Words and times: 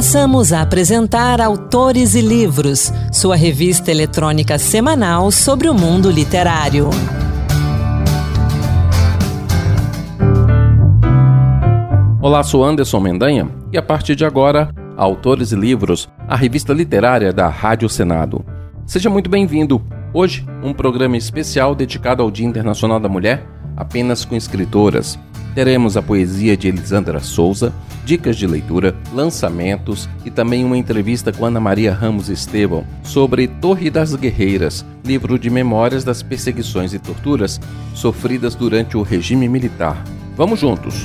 Passamos 0.00 0.50
a 0.50 0.62
apresentar 0.62 1.42
Autores 1.42 2.14
e 2.14 2.22
Livros, 2.22 2.90
sua 3.12 3.36
revista 3.36 3.90
eletrônica 3.90 4.58
semanal 4.58 5.30
sobre 5.30 5.68
o 5.68 5.74
mundo 5.74 6.10
literário. 6.10 6.88
Olá, 12.18 12.42
sou 12.42 12.64
Anderson 12.64 12.98
Mendanha 12.98 13.50
e 13.70 13.76
a 13.76 13.82
partir 13.82 14.16
de 14.16 14.24
agora, 14.24 14.74
Autores 14.96 15.52
e 15.52 15.54
Livros, 15.54 16.08
a 16.26 16.34
revista 16.34 16.72
literária 16.72 17.30
da 17.30 17.48
Rádio 17.48 17.86
Senado. 17.90 18.42
Seja 18.86 19.10
muito 19.10 19.28
bem-vindo. 19.28 19.82
Hoje, 20.14 20.46
um 20.62 20.72
programa 20.72 21.18
especial 21.18 21.74
dedicado 21.74 22.22
ao 22.22 22.30
Dia 22.30 22.46
Internacional 22.46 22.98
da 22.98 23.08
Mulher, 23.10 23.46
apenas 23.76 24.24
com 24.24 24.34
escritoras. 24.34 25.18
Teremos 25.54 25.96
a 25.96 26.02
poesia 26.02 26.56
de 26.56 26.68
Elisandra 26.68 27.18
Souza, 27.20 27.72
dicas 28.04 28.36
de 28.36 28.46
leitura, 28.46 28.94
lançamentos 29.12 30.08
e 30.24 30.30
também 30.30 30.64
uma 30.64 30.76
entrevista 30.76 31.32
com 31.32 31.44
Ana 31.44 31.58
Maria 31.58 31.92
Ramos 31.92 32.28
Estevão 32.28 32.84
sobre 33.02 33.48
Torre 33.48 33.90
das 33.90 34.14
Guerreiras, 34.14 34.84
livro 35.04 35.38
de 35.38 35.50
memórias 35.50 36.04
das 36.04 36.22
perseguições 36.22 36.94
e 36.94 36.98
torturas 36.98 37.60
sofridas 37.94 38.54
durante 38.54 38.96
o 38.96 39.02
regime 39.02 39.48
militar. 39.48 40.02
Vamos 40.36 40.60
juntos! 40.60 41.04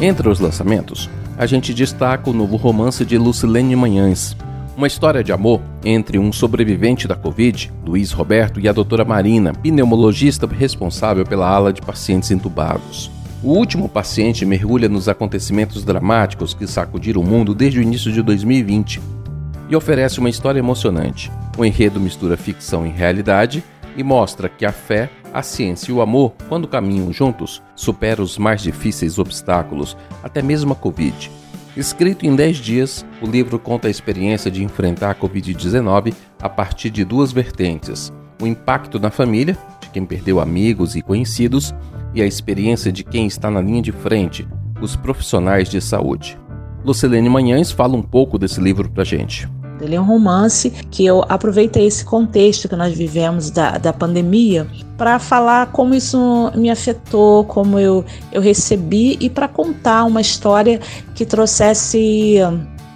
Entre 0.00 0.28
os 0.28 0.38
lançamentos, 0.38 1.10
a 1.36 1.46
gente 1.46 1.72
destaca 1.72 2.28
o 2.30 2.32
novo 2.32 2.56
romance 2.56 3.04
de 3.04 3.16
Lucilene 3.16 3.74
Manhães, 3.74 4.36
uma 4.78 4.86
história 4.86 5.24
de 5.24 5.32
amor 5.32 5.60
entre 5.84 6.20
um 6.20 6.32
sobrevivente 6.32 7.08
da 7.08 7.16
Covid, 7.16 7.72
Luiz 7.84 8.12
Roberto, 8.12 8.60
e 8.60 8.68
a 8.68 8.72
doutora 8.72 9.04
Marina, 9.04 9.52
pneumologista 9.52 10.46
responsável 10.46 11.26
pela 11.26 11.48
ala 11.48 11.72
de 11.72 11.82
pacientes 11.82 12.30
entubados. 12.30 13.10
O 13.42 13.54
último 13.54 13.88
paciente 13.88 14.46
mergulha 14.46 14.88
nos 14.88 15.08
acontecimentos 15.08 15.82
dramáticos 15.82 16.54
que 16.54 16.64
sacudiram 16.64 17.20
o 17.20 17.24
mundo 17.24 17.56
desde 17.56 17.80
o 17.80 17.82
início 17.82 18.12
de 18.12 18.22
2020 18.22 19.00
e 19.68 19.74
oferece 19.74 20.20
uma 20.20 20.30
história 20.30 20.60
emocionante. 20.60 21.28
O 21.58 21.64
enredo 21.64 21.98
mistura 21.98 22.36
ficção 22.36 22.86
e 22.86 22.90
realidade 22.90 23.64
e 23.96 24.04
mostra 24.04 24.48
que 24.48 24.64
a 24.64 24.70
fé, 24.70 25.10
a 25.34 25.42
ciência 25.42 25.90
e 25.90 25.94
o 25.94 26.00
amor, 26.00 26.34
quando 26.48 26.68
caminham 26.68 27.12
juntos, 27.12 27.60
superam 27.74 28.22
os 28.22 28.38
mais 28.38 28.62
difíceis 28.62 29.18
obstáculos, 29.18 29.96
até 30.22 30.40
mesmo 30.40 30.72
a 30.72 30.76
Covid. 30.76 31.32
Escrito 31.78 32.26
em 32.26 32.34
10 32.34 32.56
dias, 32.56 33.06
o 33.22 33.26
livro 33.26 33.56
conta 33.56 33.86
a 33.86 33.90
experiência 33.90 34.50
de 34.50 34.64
enfrentar 34.64 35.12
a 35.12 35.14
Covid-19 35.14 36.12
a 36.42 36.48
partir 36.48 36.90
de 36.90 37.04
duas 37.04 37.30
vertentes: 37.30 38.12
o 38.42 38.48
impacto 38.48 38.98
na 38.98 39.12
família, 39.12 39.56
de 39.80 39.88
quem 39.90 40.04
perdeu 40.04 40.40
amigos 40.40 40.96
e 40.96 41.02
conhecidos, 41.02 41.72
e 42.12 42.20
a 42.20 42.26
experiência 42.26 42.90
de 42.90 43.04
quem 43.04 43.28
está 43.28 43.48
na 43.48 43.60
linha 43.60 43.80
de 43.80 43.92
frente, 43.92 44.44
os 44.82 44.96
profissionais 44.96 45.68
de 45.68 45.80
saúde. 45.80 46.36
Lucilene 46.84 47.30
Manhães 47.30 47.70
fala 47.70 47.96
um 47.96 48.02
pouco 48.02 48.40
desse 48.40 48.60
livro 48.60 48.90
pra 48.90 49.04
gente. 49.04 49.48
Ele 49.84 49.94
é 49.94 50.00
um 50.00 50.04
romance 50.04 50.70
que 50.90 51.04
eu 51.04 51.24
aproveitei 51.28 51.86
esse 51.86 52.04
contexto 52.04 52.68
que 52.68 52.76
nós 52.76 52.96
vivemos 52.96 53.50
da, 53.50 53.78
da 53.78 53.92
pandemia 53.92 54.66
para 54.96 55.18
falar 55.18 55.70
como 55.72 55.94
isso 55.94 56.50
me 56.54 56.70
afetou, 56.70 57.44
como 57.44 57.78
eu, 57.78 58.04
eu 58.32 58.40
recebi 58.40 59.16
e 59.20 59.30
para 59.30 59.46
contar 59.46 60.04
uma 60.04 60.20
história 60.20 60.80
que 61.14 61.24
trouxesse 61.24 62.38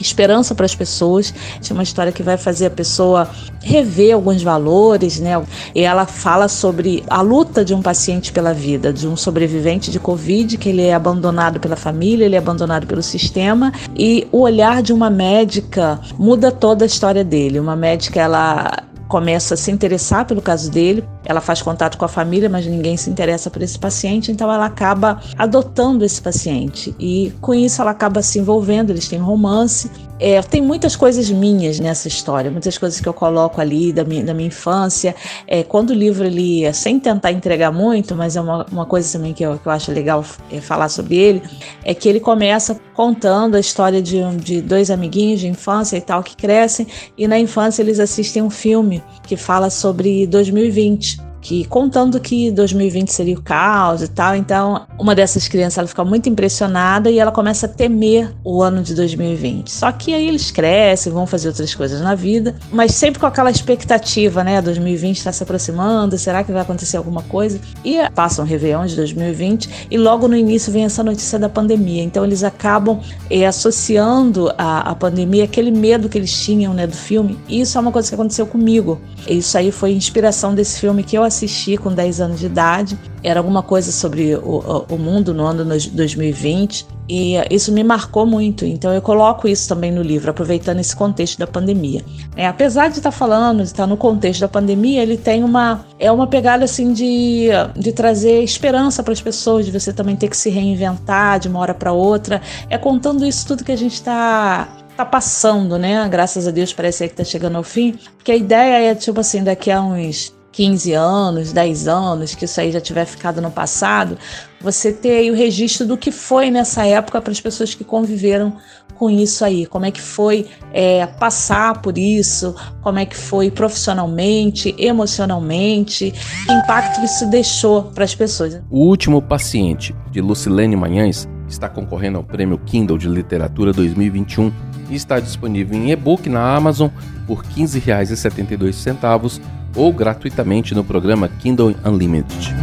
esperança 0.03 0.55
para 0.55 0.67
as 0.67 0.75
pessoas. 0.75 1.33
É 1.69 1.73
uma 1.73 1.83
história 1.83 2.13
que 2.13 2.23
vai 2.23 2.37
fazer 2.37 2.67
a 2.67 2.71
pessoa 2.71 3.31
rever 3.63 4.15
alguns 4.15 4.43
valores, 4.43 5.19
né? 5.19 5.43
E 5.75 5.81
ela 5.81 6.07
fala 6.07 6.49
sobre 6.49 7.03
a 7.09 7.23
luta 7.23 7.65
de 7.65 7.75
um 7.75 7.81
paciente 7.81 8.33
pela 8.33 8.53
vida, 8.53 8.93
de 8.93 9.09
um 9.09 9.17
sobrevivente 9.17 9.91
de 9.91 9.99
Covid, 9.99 10.59
que 10.59 10.69
ele 10.69 10.83
é 10.83 10.95
abandonado 10.95 11.59
pela 11.59 11.77
família, 11.77 12.25
ele 12.25 12.35
é 12.35 12.39
abandonado 12.39 12.87
pelo 12.87 13.03
sistema, 13.03 13.73
e 13.97 14.29
o 14.31 14.41
olhar 14.41 14.83
de 14.83 14.93
uma 14.93 15.09
médica 15.09 16.01
muda 16.19 16.53
toda 16.53 16.85
a 16.85 16.87
história 16.87 17.25
dele. 17.25 17.59
Uma 17.59 17.77
médica, 17.77 18.21
ela 18.21 18.85
começa 19.09 19.53
a 19.53 19.57
se 19.59 19.71
interessar 19.71 20.25
pelo 20.25 20.41
caso 20.41 20.71
dele, 20.71 21.05
ela 21.25 21.41
faz 21.41 21.63
contato 21.63 21.97
com 21.97 22.05
a 22.05 22.09
família, 22.09 22.49
mas 22.49 22.67
ninguém 22.67 22.97
se 22.97 23.09
interessa 23.11 23.51
por 23.51 23.63
esse 23.63 23.79
paciente, 23.79 24.33
então 24.33 24.53
ela 24.53 24.67
acaba 24.67 25.21
adotando 25.37 26.05
esse 26.05 26.21
paciente. 26.21 26.95
E 26.99 27.33
com 27.41 27.55
isso 27.55 27.81
ela 27.81 27.91
acaba 27.91 28.23
se 28.23 28.39
envolvendo, 28.39 28.91
eles 28.91 29.09
têm 29.09 29.19
romance. 29.19 29.91
É, 30.19 30.41
tem 30.41 30.63
muitas 30.63 30.95
coisas 30.95 31.29
minhas 31.31 31.81
nessa 31.81 32.07
história, 32.07 32.49
muitas 32.49 32.79
coisas 32.79 33.01
que 33.01 33.09
eu 33.09 33.13
coloco 33.13 33.61
ali 33.61 33.93
da 33.93 34.05
minha, 34.05 34.23
da 34.23 34.33
minha 34.33 34.47
infância. 34.47 35.17
É, 35.49 35.65
quando 35.65 35.91
o 35.91 35.95
livro, 35.95 36.25
ele, 36.25 36.73
sem 36.73 37.01
tentar 37.01 37.33
entregar 37.33 37.73
muito, 37.73 38.15
mas 38.15 38.37
é 38.37 38.41
uma, 38.41 38.65
uma 38.71 38.87
coisa 38.87 39.19
também 39.19 39.33
que 39.33 39.43
eu, 39.43 39.59
que 39.59 39.67
eu 39.67 39.73
acho 39.73 39.91
legal 39.91 40.25
é, 40.53 40.61
falar 40.61 40.89
sobre 40.89 41.17
ele, 41.17 41.43
é 41.85 41.93
que 41.93 42.09
ele 42.09 42.21
começa 42.21 42.81
contando 42.95 43.57
a 43.57 43.61
história 43.61 44.01
de, 44.01 44.23
de 44.37 44.63
dois 44.63 44.93
amiguinhos 44.93 45.41
de 45.41 45.49
infância 45.49 45.97
e 45.97 46.01
tal 46.01 46.23
que 46.23 46.37
crescem, 46.37 46.87
e 47.19 47.27
na 47.27 47.39
infância 47.39 47.83
eles 47.83 47.99
assistem 47.99 48.43
um 48.43 48.51
filme 48.51 49.03
que 49.25 49.37
fala 49.37 49.71
sobre 49.71 50.25
2020 50.29 51.12
que 51.43 51.65
contando 51.65 52.21
que 52.21 52.51
2020 52.53 53.13
seria 53.13 53.37
o 53.37 53.43
caos 53.43 54.01
e 54.01 54.09
tal. 54.09 54.37
Então, 54.37 54.87
uma 54.99 55.15
dessas 55.15 55.49
crianças 55.49 55.79
ela 55.79 55.89
fica 55.89 56.05
muito 56.05 56.29
impressionada 56.29 57.11
e 57.11 57.19
ela 57.19 57.33
começa 57.33 57.67
a 57.67 57.69
temer 57.69 58.33
o 58.45 58.63
ano 58.63 58.81
de 58.81 58.95
2020. 58.95 59.71
Só 59.71 59.91
que 59.91 60.15
aí 60.15 60.29
eles 60.29 60.51
crescem, 60.53 61.13
vão 61.13 61.27
fazer 61.27 61.49
outras 61.49 61.75
coisas 61.75 62.01
na 62.01 62.15
vida, 62.15 62.55
mas 62.71 62.95
sempre 62.95 63.19
com 63.19 63.27
aquela 63.27 63.51
expectativa, 63.51 64.45
né? 64.45 64.63
2020 64.63 65.19
está 65.19 65.33
se 65.33 65.43
aproximando, 65.43 66.17
será 66.17 66.45
que 66.45 66.53
vai 66.53 66.63
acontecer 66.63 66.97
alguma 66.97 67.23
coisa? 67.23 67.61
E 67.85 67.99
passam 68.15 68.45
um 68.45 68.49
Réveillon 68.49 68.87
de 68.87 68.95
2020 68.95 69.89
e 69.91 69.99
logo 69.99 70.29
no 70.29 70.37
início 70.37 70.73
vem 70.73 70.85
essa 70.85 71.03
notícia 71.03 71.39
da 71.39 71.49
pandemia. 71.49 72.05
Então, 72.05 72.25
eles 72.25 72.45
acabam 72.45 73.01
é, 73.29 73.45
associando 73.45 74.53
a, 74.57 74.91
a 74.91 74.95
pandemia, 74.95 75.43
aquele 75.43 75.73
medo 75.73 76.09
que 76.09 76.17
eles 76.17 76.33
tinham, 76.33 76.73
né, 76.73 76.87
do 76.87 76.97
filme. 76.97 77.37
E 77.49 77.61
isso 77.61 77.77
é 77.77 77.81
uma 77.81 77.91
coisa 77.91 78.09
que 78.09 78.15
aconteceu 78.15 78.47
comigo. 78.47 79.01
Isso 79.27 79.59
aí 79.59 79.73
foi 79.73 79.93
inspiração 79.93 80.55
desse 80.55 80.79
filme 80.79 81.03
que 81.03 81.17
eu 81.17 81.25
assisti 81.33 81.77
com 81.77 81.93
10 81.93 82.21
anos 82.21 82.41
de 82.41 82.47
idade. 82.47 82.99
Era 83.23 83.41
alguma 83.41 83.63
coisa 83.63 83.91
sobre 83.91 84.35
o, 84.37 84.85
o 84.89 84.99
mundo 84.99 85.33
no 85.33 85.45
ano 85.45 85.65
2020 85.65 86.87
e 87.09 87.35
isso 87.51 87.73
me 87.73 87.83
marcou 87.83 88.25
muito. 88.25 88.65
Então 88.65 88.93
eu 88.93 89.03
coloco 89.03 89.49
isso 89.49 89.69
também 89.69 89.91
no 89.91 90.03
livro, 90.03 90.31
aproveitando 90.31 90.79
esse 90.79 90.95
contexto 90.95 91.39
da 91.39 91.47
pandemia. 91.47 92.03
É, 92.37 92.47
apesar 92.47 92.89
de 92.89 92.99
estar 92.99 93.11
falando, 93.11 93.59
de 93.59 93.65
estar 93.65 93.87
no 93.87 93.97
contexto 93.97 94.41
da 94.41 94.49
pandemia, 94.49 95.03
ele 95.03 95.17
tem 95.17 95.43
uma 95.43 95.85
é 95.99 96.11
uma 96.11 96.27
pegada 96.27 96.65
assim 96.65 96.93
de, 96.93 97.49
de 97.77 97.93
trazer 97.93 98.43
esperança 98.43 99.03
para 99.03 99.13
as 99.13 99.21
pessoas, 99.21 99.67
de 99.67 99.73
você 99.73 99.93
também 99.93 100.17
ter 100.17 100.29
que 100.29 100.37
se 100.37 100.51
reinventar 100.51 101.39
de 101.39 101.49
uma 101.49 101.61
hora 101.61 101.75
para 101.75 101.93
outra. 101.93 102.41
É 102.71 102.79
contando 102.79 103.25
isso 103.25 103.47
tudo 103.47 103.65
que 103.65 103.73
a 103.73 103.77
gente 103.77 103.95
está 103.95 104.69
tá 104.97 105.05
passando, 105.05 105.79
né? 105.79 106.09
Graças 106.09 106.47
a 106.47 106.51
Deus 106.51 106.73
parece 106.73 107.09
que 107.09 107.15
tá 107.15 107.25
chegando 107.25 107.57
ao 107.57 107.63
fim. 107.63 107.99
Porque 108.17 108.33
a 108.33 108.37
ideia 108.37 108.91
é, 108.91 108.95
tipo 108.95 109.21
assim, 109.21 109.43
daqui 109.43 109.71
a 109.71 109.83
uns 109.83 110.33
15 110.53 110.93
anos, 110.93 111.53
10 111.53 111.89
anos, 111.89 112.35
que 112.35 112.45
isso 112.45 112.61
aí 112.61 112.71
já 112.71 112.81
tiver 112.81 113.07
ficado 113.07 113.41
no 113.41 113.51
passado, 113.51 114.19
você 114.61 114.93
ter 114.93 115.17
aí 115.17 115.31
o 115.31 115.35
registro 115.35 115.87
do 115.87 115.97
que 115.97 116.13
foi 116.13 116.51
nessa 116.51 116.87
época 116.87 117.21
para 117.21 117.33
as 117.33 117.41
pessoas 117.41 117.75
que 117.75 117.83
conviveram 117.83 118.57
com 118.95 119.11
isso 119.11 119.45
aí, 119.45 119.67
como 119.67 119.85
é 119.87 119.91
que 119.91 120.01
foi 120.01 120.47
é, 120.73 121.05
passar 121.07 121.81
por 121.81 121.99
isso, 121.99 122.55
como 122.83 122.99
é 122.99 123.07
que 123.07 123.17
foi 123.17 123.51
profissionalmente, 123.51 124.75
emocionalmente, 124.79 126.13
que 126.47 126.53
impacto 126.53 127.05
isso 127.05 127.29
deixou 127.29 127.85
para 127.85 128.05
as 128.05 128.15
pessoas. 128.15 128.61
O 128.71 128.87
último 128.87 129.21
paciente 129.21 129.93
de 130.13 130.21
Lucilene 130.21 130.77
Manhães 130.77 131.27
está 131.49 131.69
concorrendo 131.69 132.19
ao 132.19 132.25
Prêmio 132.25 132.59
Kindle 132.59 132.99
de 132.99 133.09
Literatura 133.09 133.73
2021 133.73 134.53
e 134.89 134.95
está 134.95 135.19
disponível 135.19 135.77
em 135.77 135.91
e-book 135.91 136.29
na 136.29 136.55
Amazon 136.55 136.89
por 137.27 137.39
R$ 137.39 137.49
15,72 137.57 139.41
ou 139.75 139.93
gratuitamente 139.93 140.75
no 140.75 140.85
programa 140.85 141.29
Kindle 141.29 141.75
Unlimited. 141.85 142.55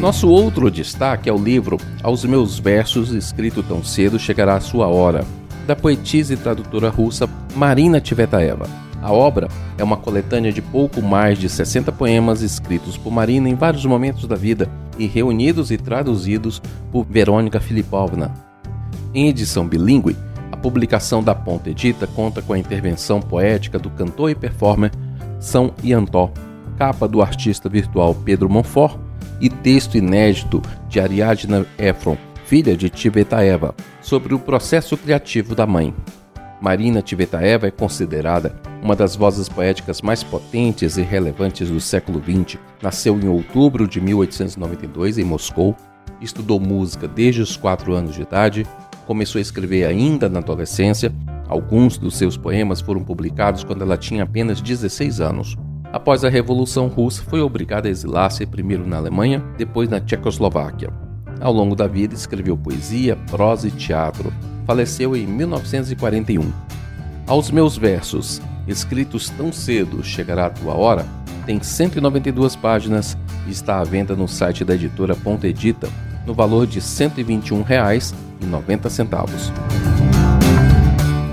Nosso 0.00 0.28
outro 0.28 0.70
destaque 0.70 1.28
é 1.28 1.32
o 1.32 1.38
livro 1.38 1.76
Aos 2.02 2.24
Meus 2.24 2.58
Versos, 2.58 3.10
escrito 3.10 3.62
tão 3.62 3.82
cedo 3.82 4.18
chegará 4.18 4.54
a 4.54 4.60
sua 4.60 4.86
hora, 4.86 5.24
da 5.66 5.74
poetisa 5.74 6.34
e 6.34 6.36
tradutora 6.36 6.88
russa 6.88 7.28
Marina 7.56 8.00
Tivetaeva. 8.00 8.68
A 9.02 9.12
obra 9.12 9.48
é 9.76 9.82
uma 9.82 9.96
coletânea 9.96 10.52
de 10.52 10.62
pouco 10.62 11.02
mais 11.02 11.38
de 11.38 11.48
60 11.48 11.90
poemas 11.92 12.42
escritos 12.42 12.96
por 12.96 13.12
Marina 13.12 13.48
em 13.48 13.54
vários 13.54 13.84
momentos 13.84 14.26
da 14.26 14.36
vida 14.36 14.68
e 14.98 15.06
reunidos 15.06 15.70
e 15.70 15.76
traduzidos 15.76 16.62
por 16.92 17.04
Verônica 17.04 17.60
Filipovna. 17.60 18.32
Em 19.12 19.28
edição 19.28 19.66
bilíngue, 19.66 20.16
a 20.50 20.56
publicação 20.56 21.22
da 21.22 21.34
Ponta 21.34 21.70
Edita 21.70 22.06
conta 22.06 22.40
com 22.42 22.52
a 22.52 22.58
intervenção 22.58 23.20
poética 23.20 23.78
do 23.78 23.90
cantor 23.90 24.30
e 24.30 24.34
performer 24.34 24.90
São 25.40 25.72
Iantó, 25.82 26.30
capa 26.76 27.06
do 27.06 27.22
artista 27.22 27.68
virtual 27.68 28.14
Pedro 28.14 28.48
Monfort 28.48 28.98
e 29.40 29.48
texto 29.48 29.96
inédito 29.96 30.60
de 30.88 30.98
Ariadna 31.00 31.64
Efron, 31.78 32.16
filha 32.44 32.76
de 32.76 32.90
Tivetaeva, 32.90 33.74
sobre 34.00 34.34
o 34.34 34.38
processo 34.38 34.96
criativo 34.96 35.54
da 35.54 35.66
mãe. 35.66 35.94
Marina 36.60 37.00
Tivetaeva 37.00 37.68
é 37.68 37.70
considerada 37.70 38.56
uma 38.82 38.96
das 38.96 39.14
vozes 39.14 39.48
poéticas 39.48 40.02
mais 40.02 40.24
potentes 40.24 40.96
e 40.96 41.02
relevantes 41.02 41.70
do 41.70 41.80
século 41.80 42.20
XX. 42.20 42.58
Nasceu 42.82 43.18
em 43.18 43.28
outubro 43.28 43.86
de 43.86 44.00
1892 44.00 45.18
em 45.18 45.24
Moscou, 45.24 45.76
estudou 46.20 46.58
música 46.58 47.06
desde 47.06 47.42
os 47.42 47.56
4 47.56 47.92
anos 47.94 48.14
de 48.14 48.22
idade, 48.22 48.66
começou 49.08 49.38
a 49.38 49.42
escrever 49.42 49.86
ainda 49.86 50.28
na 50.28 50.40
adolescência. 50.40 51.10
Alguns 51.48 51.96
dos 51.96 52.18
seus 52.18 52.36
poemas 52.36 52.82
foram 52.82 53.02
publicados 53.02 53.64
quando 53.64 53.80
ela 53.80 53.96
tinha 53.96 54.22
apenas 54.22 54.60
16 54.60 55.18
anos. 55.18 55.56
Após 55.90 56.26
a 56.26 56.28
Revolução 56.28 56.88
Russa, 56.88 57.22
foi 57.22 57.40
obrigada 57.40 57.88
a 57.88 57.90
exilar-se 57.90 58.44
primeiro 58.44 58.86
na 58.86 58.98
Alemanha, 58.98 59.42
depois 59.56 59.88
na 59.88 59.98
Tchecoslováquia. 59.98 60.92
Ao 61.40 61.50
longo 61.50 61.74
da 61.74 61.86
vida, 61.86 62.14
escreveu 62.14 62.54
poesia, 62.54 63.16
prosa 63.30 63.68
e 63.68 63.70
teatro. 63.70 64.30
Faleceu 64.66 65.16
em 65.16 65.26
1941. 65.26 66.52
Aos 67.26 67.50
meus 67.50 67.78
versos, 67.78 68.42
escritos 68.66 69.30
tão 69.30 69.50
cedo, 69.50 70.04
chegará 70.04 70.46
a 70.46 70.50
tua 70.50 70.74
hora, 70.74 71.06
tem 71.46 71.62
192 71.62 72.56
páginas 72.56 73.16
e 73.46 73.50
está 73.50 73.80
à 73.80 73.84
venda 73.84 74.14
no 74.14 74.28
site 74.28 74.66
da 74.66 74.74
editora 74.74 75.16
Ponta 75.16 75.48
Edita, 75.48 75.88
no 76.26 76.34
valor 76.34 76.66
de 76.66 76.78
R$ 76.78 76.84
121,90. 78.40 79.52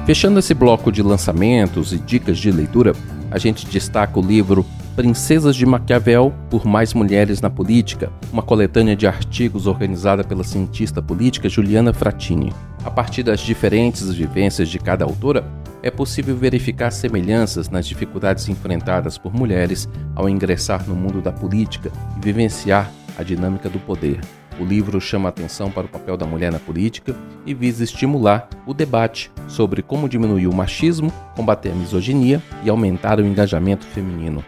Fechando 0.05 0.37
esse 0.37 0.53
bloco 0.53 0.91
de 0.91 1.01
lançamentos 1.01 1.91
e 1.91 1.97
dicas 1.97 2.37
de 2.37 2.51
leitura, 2.51 2.93
a 3.31 3.39
gente 3.39 3.65
destaca 3.65 4.19
o 4.19 4.21
livro 4.21 4.65
Princesas 4.95 5.55
de 5.55 5.65
Maquiavel 5.65 6.33
por 6.49 6.65
Mais 6.65 6.93
Mulheres 6.93 7.41
na 7.41 7.49
Política, 7.49 8.09
uma 8.31 8.41
coletânea 8.41 8.95
de 8.95 9.05
artigos 9.05 9.67
organizada 9.67 10.23
pela 10.23 10.43
cientista 10.43 11.01
política 11.01 11.49
Juliana 11.49 11.93
Frattini. 11.93 12.53
A 12.83 12.89
partir 12.89 13.23
das 13.23 13.41
diferentes 13.41 14.09
vivências 14.13 14.69
de 14.69 14.79
cada 14.79 15.03
autora, 15.03 15.43
é 15.83 15.91
possível 15.91 16.37
verificar 16.37 16.91
semelhanças 16.91 17.69
nas 17.69 17.85
dificuldades 17.85 18.47
enfrentadas 18.47 19.17
por 19.17 19.33
mulheres 19.33 19.89
ao 20.15 20.29
ingressar 20.29 20.87
no 20.87 20.95
mundo 20.95 21.21
da 21.21 21.31
política 21.31 21.91
e 22.17 22.23
vivenciar 22.23 22.89
a 23.17 23.23
dinâmica 23.23 23.69
do 23.69 23.79
poder. 23.79 24.19
O 24.59 24.63
livro 24.63 25.01
chama 25.01 25.29
atenção 25.29 25.69
para 25.69 25.85
o 25.85 25.89
papel 25.89 26.15
da 26.15 26.25
mulher 26.25 26.51
na 26.51 26.59
política 26.59 27.15
e 27.45 27.53
visa 27.53 27.83
estimular 27.83 28.47
o 28.65 28.73
debate 28.73 29.31
sobre 29.47 29.81
como 29.81 30.07
diminuir 30.07 30.47
o 30.47 30.55
machismo, 30.55 31.11
combater 31.35 31.71
a 31.71 31.75
misoginia 31.75 32.41
e 32.63 32.69
aumentar 32.69 33.19
o 33.19 33.25
engajamento 33.25 33.85
feminino. 33.85 34.43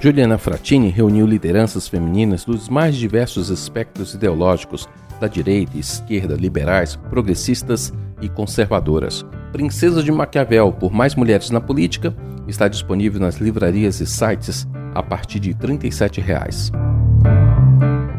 Juliana 0.00 0.38
Frattini 0.38 0.90
reuniu 0.90 1.26
lideranças 1.26 1.86
femininas 1.86 2.44
dos 2.44 2.68
mais 2.68 2.96
diversos 2.96 3.50
espectros 3.50 4.14
ideológicos, 4.14 4.88
da 5.20 5.28
direita, 5.28 5.78
esquerda, 5.78 6.34
liberais, 6.34 6.96
progressistas 6.96 7.92
e 8.20 8.28
conservadoras. 8.28 9.24
Princesa 9.52 10.02
de 10.02 10.10
Maquiavel, 10.10 10.72
por 10.72 10.92
mais 10.92 11.14
mulheres 11.14 11.50
na 11.50 11.60
política, 11.60 12.14
está 12.48 12.66
disponível 12.66 13.20
nas 13.20 13.36
livrarias 13.36 14.00
e 14.00 14.06
sites 14.06 14.66
a 14.94 15.02
partir 15.02 15.38
de 15.38 15.54
37 15.54 16.20
reais. 16.20 16.72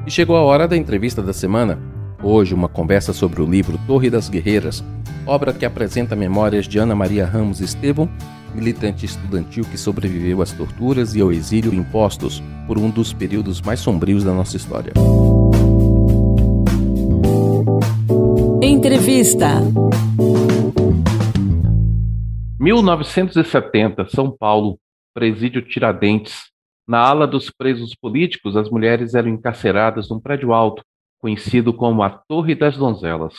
E 0.06 0.12
chegou 0.12 0.36
a 0.36 0.42
hora 0.42 0.68
da 0.68 0.76
entrevista 0.76 1.22
da 1.22 1.34
semana. 1.34 1.80
Hoje, 2.22 2.54
uma 2.54 2.68
conversa 2.68 3.14
sobre 3.14 3.42
o 3.42 3.46
livro 3.46 3.80
Torre 3.88 4.10
das 4.10 4.30
Guerreiras, 4.30 4.84
obra 5.26 5.54
que 5.54 5.66
apresenta 5.66 6.16
memórias 6.16 6.68
de 6.68 6.78
Ana 6.78 6.96
Maria 6.96 7.26
Ramos 7.26 7.62
Estevão 7.62 8.10
militante 8.54 9.06
estudantil 9.06 9.64
que 9.66 9.78
sobreviveu 9.78 10.42
às 10.42 10.52
torturas 10.52 11.16
e 11.16 11.22
ao 11.22 11.32
exílio 11.32 11.74
impostos 11.74 12.42
por 12.68 12.78
um 12.78 12.90
dos 12.90 13.12
períodos 13.12 13.62
mais 13.62 13.80
sombrios 13.80 14.24
da 14.24 14.34
nossa 14.34 14.56
história. 14.56 14.94
Entrevista 18.62 19.60
1970, 22.60 24.08
São 24.10 24.32
Paulo, 24.32 24.80
Presídio 25.14 25.62
Tiradentes. 25.62 26.53
Na 26.88 27.00
ala 27.00 27.26
dos 27.26 27.50
presos 27.50 27.96
políticos, 27.96 28.58
as 28.58 28.70
mulheres 28.70 29.16
eram 29.16 29.30
encarceradas 29.30 30.10
num 30.10 30.20
prédio 30.20 30.54
alto, 30.54 30.84
conhecido 31.18 31.74
como 31.74 32.04
a 32.04 32.10
Torre 32.10 32.54
das 32.54 32.76
Donzelas. 32.76 33.34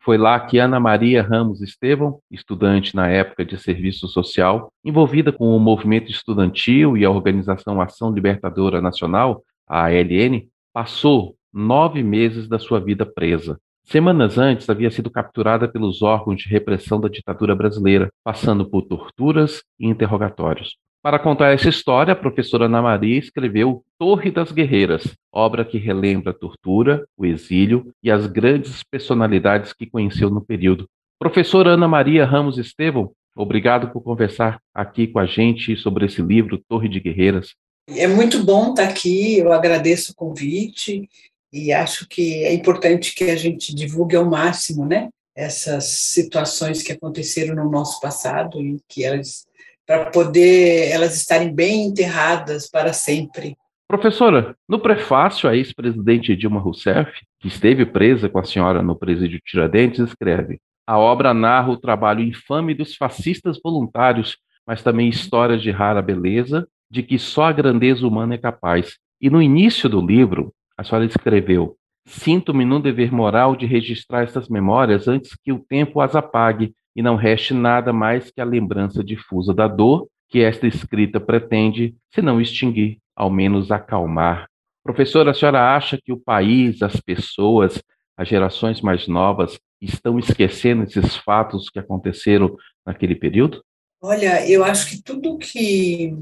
Foi 0.00 0.16
lá 0.16 0.40
que 0.40 0.58
Ana 0.58 0.80
Maria 0.80 1.22
Ramos 1.22 1.60
Estevão, 1.60 2.18
estudante 2.30 2.96
na 2.96 3.08
época 3.08 3.44
de 3.44 3.58
serviço 3.58 4.08
social, 4.08 4.72
envolvida 4.84 5.30
com 5.30 5.54
o 5.54 5.60
movimento 5.60 6.10
estudantil 6.10 6.96
e 6.96 7.04
a 7.04 7.10
organização 7.10 7.80
Ação 7.80 8.12
Libertadora 8.12 8.80
Nacional, 8.80 9.42
a 9.68 9.84
ALN, 9.84 10.48
passou 10.72 11.36
nove 11.52 12.02
meses 12.02 12.48
da 12.48 12.58
sua 12.58 12.80
vida 12.80 13.06
presa. 13.06 13.60
Semanas 13.84 14.38
antes, 14.38 14.68
havia 14.68 14.90
sido 14.90 15.10
capturada 15.10 15.68
pelos 15.68 16.02
órgãos 16.02 16.40
de 16.40 16.48
repressão 16.48 17.00
da 17.00 17.08
ditadura 17.08 17.54
brasileira, 17.54 18.08
passando 18.24 18.68
por 18.68 18.82
torturas 18.82 19.62
e 19.78 19.86
interrogatórios. 19.86 20.76
Para 21.00 21.18
contar 21.20 21.54
essa 21.54 21.68
história, 21.68 22.12
a 22.12 22.16
professora 22.16 22.64
Ana 22.64 22.82
Maria 22.82 23.18
escreveu 23.18 23.84
Torre 23.96 24.32
das 24.32 24.50
Guerreiras, 24.50 25.04
obra 25.32 25.64
que 25.64 25.78
relembra 25.78 26.32
a 26.32 26.34
tortura, 26.34 27.06
o 27.16 27.24
exílio 27.24 27.92
e 28.02 28.10
as 28.10 28.26
grandes 28.26 28.82
personalidades 28.82 29.72
que 29.72 29.86
conheceu 29.86 30.28
no 30.28 30.44
período. 30.44 30.88
Professora 31.16 31.70
Ana 31.70 31.86
Maria 31.86 32.24
Ramos 32.24 32.58
Estevão, 32.58 33.12
obrigado 33.36 33.92
por 33.92 34.02
conversar 34.02 34.60
aqui 34.74 35.06
com 35.06 35.20
a 35.20 35.26
gente 35.26 35.76
sobre 35.76 36.06
esse 36.06 36.20
livro, 36.20 36.60
Torre 36.68 36.88
de 36.88 36.98
Guerreiras. 36.98 37.54
É 37.86 38.08
muito 38.08 38.42
bom 38.42 38.70
estar 38.70 38.88
aqui, 38.88 39.38
eu 39.38 39.52
agradeço 39.52 40.10
o 40.10 40.16
convite 40.16 41.08
e 41.52 41.72
acho 41.72 42.08
que 42.08 42.44
é 42.44 42.52
importante 42.52 43.14
que 43.14 43.24
a 43.24 43.36
gente 43.36 43.72
divulgue 43.72 44.16
ao 44.16 44.28
máximo, 44.28 44.84
né? 44.84 45.08
Essas 45.34 45.84
situações 45.84 46.82
que 46.82 46.90
aconteceram 46.90 47.54
no 47.54 47.70
nosso 47.70 48.00
passado 48.00 48.60
e 48.60 48.80
que 48.88 49.04
elas 49.04 49.46
para 49.88 50.10
poder 50.10 50.90
elas 50.90 51.16
estarem 51.16 51.50
bem 51.50 51.86
enterradas 51.86 52.68
para 52.68 52.92
sempre. 52.92 53.56
Professora, 53.88 54.54
no 54.68 54.78
prefácio, 54.78 55.48
a 55.48 55.56
ex-presidente 55.56 56.36
Dilma 56.36 56.60
Rousseff, 56.60 57.10
que 57.40 57.48
esteve 57.48 57.86
presa 57.86 58.28
com 58.28 58.38
a 58.38 58.44
senhora 58.44 58.82
no 58.82 58.94
presídio 58.94 59.40
Tiradentes, 59.42 60.00
escreve: 60.00 60.60
A 60.86 60.98
obra 60.98 61.32
narra 61.32 61.70
o 61.70 61.78
trabalho 61.78 62.22
infame 62.22 62.74
dos 62.74 62.94
fascistas 62.96 63.58
voluntários, 63.64 64.36
mas 64.66 64.82
também 64.82 65.08
histórias 65.08 65.62
de 65.62 65.70
rara 65.70 66.02
beleza, 66.02 66.68
de 66.90 67.02
que 67.02 67.18
só 67.18 67.44
a 67.44 67.52
grandeza 67.52 68.06
humana 68.06 68.34
é 68.34 68.38
capaz. 68.38 68.98
E 69.18 69.30
no 69.30 69.40
início 69.40 69.88
do 69.88 70.04
livro, 70.04 70.52
a 70.76 70.84
senhora 70.84 71.06
escreveu: 71.06 71.78
Sinto-me 72.04 72.66
no 72.66 72.78
dever 72.78 73.10
moral 73.10 73.56
de 73.56 73.64
registrar 73.64 74.24
essas 74.24 74.50
memórias 74.50 75.08
antes 75.08 75.34
que 75.42 75.50
o 75.50 75.64
tempo 75.66 76.02
as 76.02 76.14
apague 76.14 76.74
e 76.98 77.02
não 77.02 77.14
reste 77.14 77.54
nada 77.54 77.92
mais 77.92 78.28
que 78.28 78.40
a 78.40 78.44
lembrança 78.44 79.04
difusa 79.04 79.54
da 79.54 79.68
dor 79.68 80.08
que 80.28 80.40
esta 80.40 80.66
escrita 80.66 81.20
pretende, 81.20 81.94
se 82.12 82.20
não 82.20 82.40
extinguir, 82.40 82.98
ao 83.14 83.30
menos 83.30 83.70
acalmar. 83.70 84.48
Professora, 84.82 85.30
a 85.30 85.34
senhora 85.34 85.76
acha 85.76 85.96
que 85.96 86.12
o 86.12 86.18
país, 86.18 86.82
as 86.82 86.96
pessoas, 86.96 87.80
as 88.16 88.26
gerações 88.26 88.80
mais 88.80 89.06
novas 89.06 89.60
estão 89.80 90.18
esquecendo 90.18 90.82
esses 90.82 91.14
fatos 91.14 91.70
que 91.70 91.78
aconteceram 91.78 92.56
naquele 92.84 93.14
período? 93.14 93.62
Olha, 94.02 94.44
eu 94.50 94.64
acho 94.64 94.90
que 94.90 95.00
tudo 95.00 95.38
que 95.38 96.12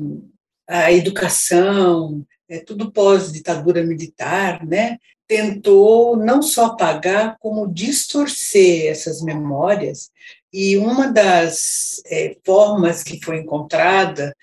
a 0.68 0.92
educação, 0.92 2.22
é 2.50 2.58
tudo 2.58 2.92
pós-ditadura 2.92 3.82
militar, 3.82 4.62
né, 4.66 4.98
tentou 5.26 6.16
não 6.16 6.42
só 6.42 6.66
apagar, 6.66 7.36
como 7.40 7.66
distorcer 7.66 8.90
essas 8.90 9.22
memórias 9.22 10.10
e 10.52 10.76
uma 10.76 11.12
das 11.12 12.00
é, 12.06 12.36
formas 12.44 13.02
que 13.02 13.22
foi 13.24 13.38
encontrada 13.38 14.34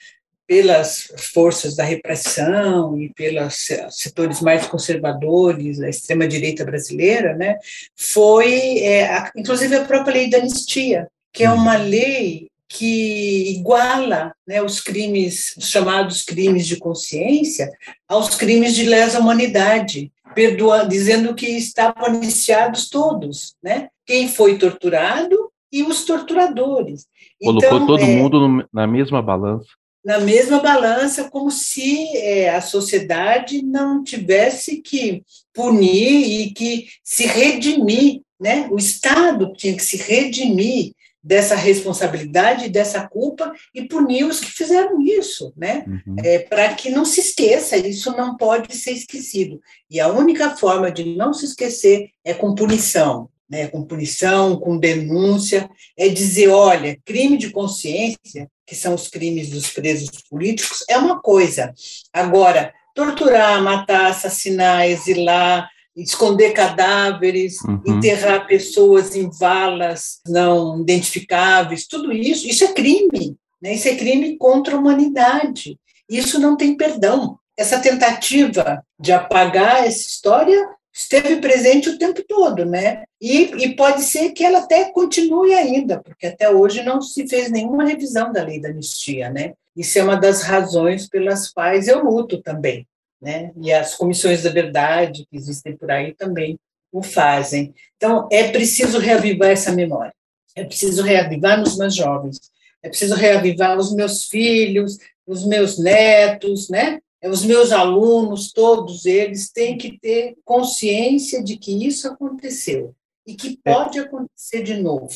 pelas 0.45 1.11
forças 1.33 1.75
da 1.75 1.83
repressão 1.83 2.99
e 2.99 3.09
pelos 3.13 3.67
setores 3.89 4.41
mais 4.41 4.67
conservadores 4.67 5.79
da 5.79 5.89
extrema 5.89 6.27
direita 6.27 6.65
brasileira, 6.65 7.33
né, 7.35 7.57
foi, 7.95 8.79
é, 8.79 9.05
a, 9.05 9.31
inclusive, 9.35 9.75
a 9.75 9.85
própria 9.85 10.13
lei 10.13 10.29
da 10.29 10.37
anistia, 10.39 11.07
que 11.31 11.43
é 11.43 11.49
uhum. 11.49 11.55
uma 11.55 11.77
lei 11.77 12.49
que 12.67 13.51
iguala 13.51 14.33
né, 14.47 14.61
os 14.61 14.81
crimes, 14.81 15.55
os 15.57 15.69
chamados 15.69 16.23
crimes 16.23 16.65
de 16.65 16.77
consciência, 16.77 17.71
aos 18.07 18.35
crimes 18.35 18.75
de 18.75 18.85
lesa 18.85 19.19
humanidade, 19.19 20.11
perdoa, 20.33 20.85
dizendo 20.87 21.35
que 21.35 21.45
estavam 21.45 22.15
iniciados 22.15 22.89
todos, 22.89 23.55
né? 23.61 23.89
Quem 24.05 24.27
foi 24.27 24.57
torturado 24.57 25.42
e 25.73 25.81
os 25.81 26.05
torturadores. 26.05 27.07
Colocou 27.41 27.77
então, 27.77 27.87
todo 27.87 28.03
é, 28.03 28.05
mundo 28.05 28.47
no, 28.47 28.69
na 28.71 28.85
mesma 28.85 29.23
balança. 29.23 29.65
Na 30.05 30.19
mesma 30.19 30.59
balança, 30.59 31.29
como 31.31 31.49
se 31.49 32.15
é, 32.15 32.49
a 32.53 32.61
sociedade 32.61 33.63
não 33.63 34.03
tivesse 34.03 34.81
que 34.81 35.23
punir 35.51 36.41
e 36.41 36.51
que 36.51 36.87
se 37.03 37.25
redimir, 37.25 38.21
né? 38.39 38.67
O 38.69 38.77
Estado 38.77 39.51
tinha 39.53 39.73
que 39.73 39.83
se 39.83 39.97
redimir 39.97 40.93
dessa 41.23 41.55
responsabilidade, 41.55 42.69
dessa 42.69 43.07
culpa 43.07 43.53
e 43.73 43.83
punir 43.83 44.25
os 44.25 44.41
que 44.41 44.51
fizeram 44.51 45.01
isso, 45.01 45.53
né? 45.55 45.85
Uhum. 45.87 46.17
É, 46.21 46.39
Para 46.39 46.73
que 46.75 46.91
não 46.91 47.05
se 47.05 47.21
esqueça, 47.21 47.77
isso 47.77 48.11
não 48.11 48.35
pode 48.35 48.75
ser 48.75 48.91
esquecido. 48.91 49.59
E 49.89 50.01
a 50.01 50.09
única 50.09 50.55
forma 50.55 50.91
de 50.91 51.15
não 51.15 51.33
se 51.33 51.45
esquecer 51.45 52.09
é 52.25 52.33
com 52.33 52.53
punição 52.53 53.29
né, 53.49 53.67
com 53.67 53.83
punição, 53.83 54.59
com 54.59 54.77
denúncia, 54.77 55.69
é 55.97 56.09
dizer, 56.09 56.49
olha, 56.49 56.97
crime 57.05 57.37
de 57.37 57.51
consciência, 57.51 58.49
que 58.65 58.75
são 58.75 58.95
os 58.95 59.07
crimes 59.07 59.49
dos 59.49 59.69
presos 59.69 60.09
políticos, 60.29 60.83
é 60.89 60.97
uma 60.97 61.21
coisa. 61.21 61.73
Agora, 62.11 62.73
torturar, 62.95 63.61
matar, 63.61 64.11
assassinar, 64.11 64.87
exilar, 64.87 65.69
esconder 65.95 66.53
cadáveres, 66.53 67.61
uhum. 67.61 67.81
enterrar 67.85 68.47
pessoas 68.47 69.15
em 69.15 69.29
valas 69.29 70.19
não 70.27 70.81
identificáveis, 70.81 71.85
tudo 71.85 72.11
isso, 72.11 72.47
isso 72.47 72.63
é 72.63 72.73
crime, 72.73 73.37
né? 73.61 73.75
Isso 73.75 73.87
é 73.87 73.95
crime 73.95 74.37
contra 74.37 74.75
a 74.75 74.79
humanidade. 74.79 75.77
Isso 76.09 76.39
não 76.39 76.57
tem 76.57 76.75
perdão. 76.75 77.37
Essa 77.57 77.79
tentativa 77.79 78.83
de 78.99 79.11
apagar 79.11 79.85
essa 79.85 80.07
história 80.07 80.67
esteve 80.93 81.37
presente 81.37 81.89
o 81.89 81.97
tempo 81.97 82.23
todo, 82.27 82.65
né? 82.65 83.03
E, 83.19 83.65
e, 83.65 83.75
pode 83.75 84.03
ser 84.03 84.31
que 84.31 84.43
ela 84.43 84.59
até 84.59 84.91
continue 84.91 85.53
ainda, 85.53 85.99
porque 85.99 86.27
até 86.27 86.49
hoje 86.49 86.83
não 86.83 87.01
se 87.01 87.27
fez 87.27 87.49
nenhuma 87.49 87.85
revisão 87.85 88.31
da 88.31 88.43
lei 88.43 88.61
da 88.61 88.69
anistia, 88.69 89.29
né? 89.31 89.53
Isso 89.75 89.97
é 89.97 90.03
uma 90.03 90.15
das 90.15 90.43
razões 90.43 91.09
pelas 91.09 91.51
quais 91.51 91.87
eu 91.87 92.03
luto 92.03 92.41
também, 92.43 92.85
né? 93.19 93.51
E 93.59 93.73
as 93.73 93.95
comissões 93.95 94.43
da 94.43 94.51
verdade 94.51 95.25
que 95.29 95.35
existem 95.35 95.75
por 95.75 95.89
aí 95.89 96.13
também 96.13 96.59
o 96.91 97.01
fazem. 97.01 97.73
Então, 97.97 98.29
é 98.31 98.49
preciso 98.49 98.99
reavivar 98.99 99.49
essa 99.49 99.71
memória. 99.71 100.13
É 100.55 100.63
preciso 100.63 101.01
reavivar 101.01 101.59
nos 101.59 101.75
mais 101.75 101.95
jovens. 101.95 102.39
É 102.83 102.89
preciso 102.89 103.15
reavivar 103.15 103.75
os 103.77 103.91
meus 103.95 104.25
filhos, 104.25 104.99
os 105.25 105.43
meus 105.47 105.79
netos, 105.79 106.69
né? 106.69 106.99
Os 107.25 107.45
meus 107.45 107.71
alunos, 107.71 108.51
todos 108.51 109.05
eles 109.05 109.51
têm 109.51 109.77
que 109.77 109.97
ter 109.97 110.35
consciência 110.43 111.43
de 111.43 111.57
que 111.57 111.85
isso 111.85 112.07
aconteceu 112.07 112.93
e 113.25 113.35
que 113.35 113.59
é. 113.63 113.73
pode 113.73 113.99
acontecer 113.99 114.63
de 114.63 114.75
novo. 114.75 115.07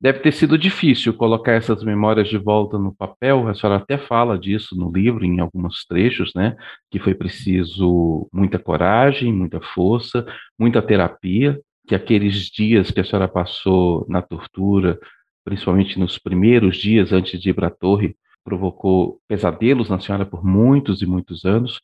Deve 0.00 0.20
ter 0.20 0.32
sido 0.32 0.56
difícil 0.56 1.12
colocar 1.12 1.54
essas 1.54 1.82
memórias 1.82 2.28
de 2.28 2.38
volta 2.38 2.78
no 2.78 2.94
papel. 2.94 3.48
A 3.48 3.54
senhora 3.54 3.80
até 3.80 3.98
fala 3.98 4.38
disso 4.38 4.76
no 4.76 4.92
livro, 4.92 5.24
em 5.24 5.40
alguns 5.40 5.84
trechos, 5.84 6.32
né? 6.36 6.56
Que 6.88 7.00
foi 7.00 7.16
preciso 7.16 8.28
muita 8.32 8.60
coragem, 8.60 9.32
muita 9.32 9.60
força, 9.60 10.24
muita 10.56 10.80
terapia. 10.80 11.60
Que 11.88 11.96
aqueles 11.96 12.44
dias 12.44 12.92
que 12.92 13.00
a 13.00 13.04
senhora 13.04 13.26
passou 13.26 14.06
na 14.08 14.22
tortura, 14.22 15.00
principalmente 15.44 15.98
nos 15.98 16.16
primeiros 16.16 16.76
dias 16.76 17.12
antes 17.12 17.40
de 17.40 17.50
ir 17.50 17.54
para 17.54 17.66
a 17.66 17.70
torre, 17.70 18.14
provocou 18.48 19.20
pesadelos 19.28 19.90
na 19.90 20.00
senhora 20.00 20.24
por 20.24 20.42
muitos 20.42 21.02
e 21.02 21.06
muitos 21.06 21.44
anos. 21.44 21.80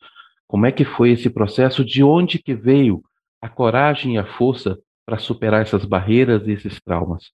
Como 0.47 0.65
é 0.65 0.71
que 0.71 0.83
foi 0.83 1.11
esse 1.11 1.29
processo? 1.29 1.85
De 1.85 2.03
onde 2.03 2.39
que 2.39 2.55
veio 2.55 3.03
a 3.39 3.47
coragem 3.47 4.15
e 4.15 4.17
a 4.17 4.25
força 4.25 4.79
para 5.05 5.19
superar 5.19 5.61
essas 5.61 5.85
barreiras 5.85 6.47
e 6.47 6.53
esses 6.53 6.81
traumas? 6.81 7.29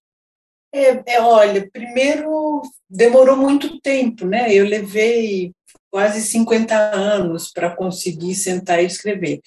É, 0.73 1.15
é, 1.15 1.21
olha, 1.21 1.69
primeiro 1.71 2.61
demorou 2.89 3.37
muito 3.37 3.79
tempo, 3.79 4.25
né? 4.25 4.53
Eu 4.53 4.65
levei 4.65 5.53
quase 5.89 6.21
50 6.21 6.75
anos 6.75 7.51
para 7.51 7.73
conseguir 7.73 8.35
sentar 8.35 8.83
e 8.83 8.85
escrever. 8.85 9.39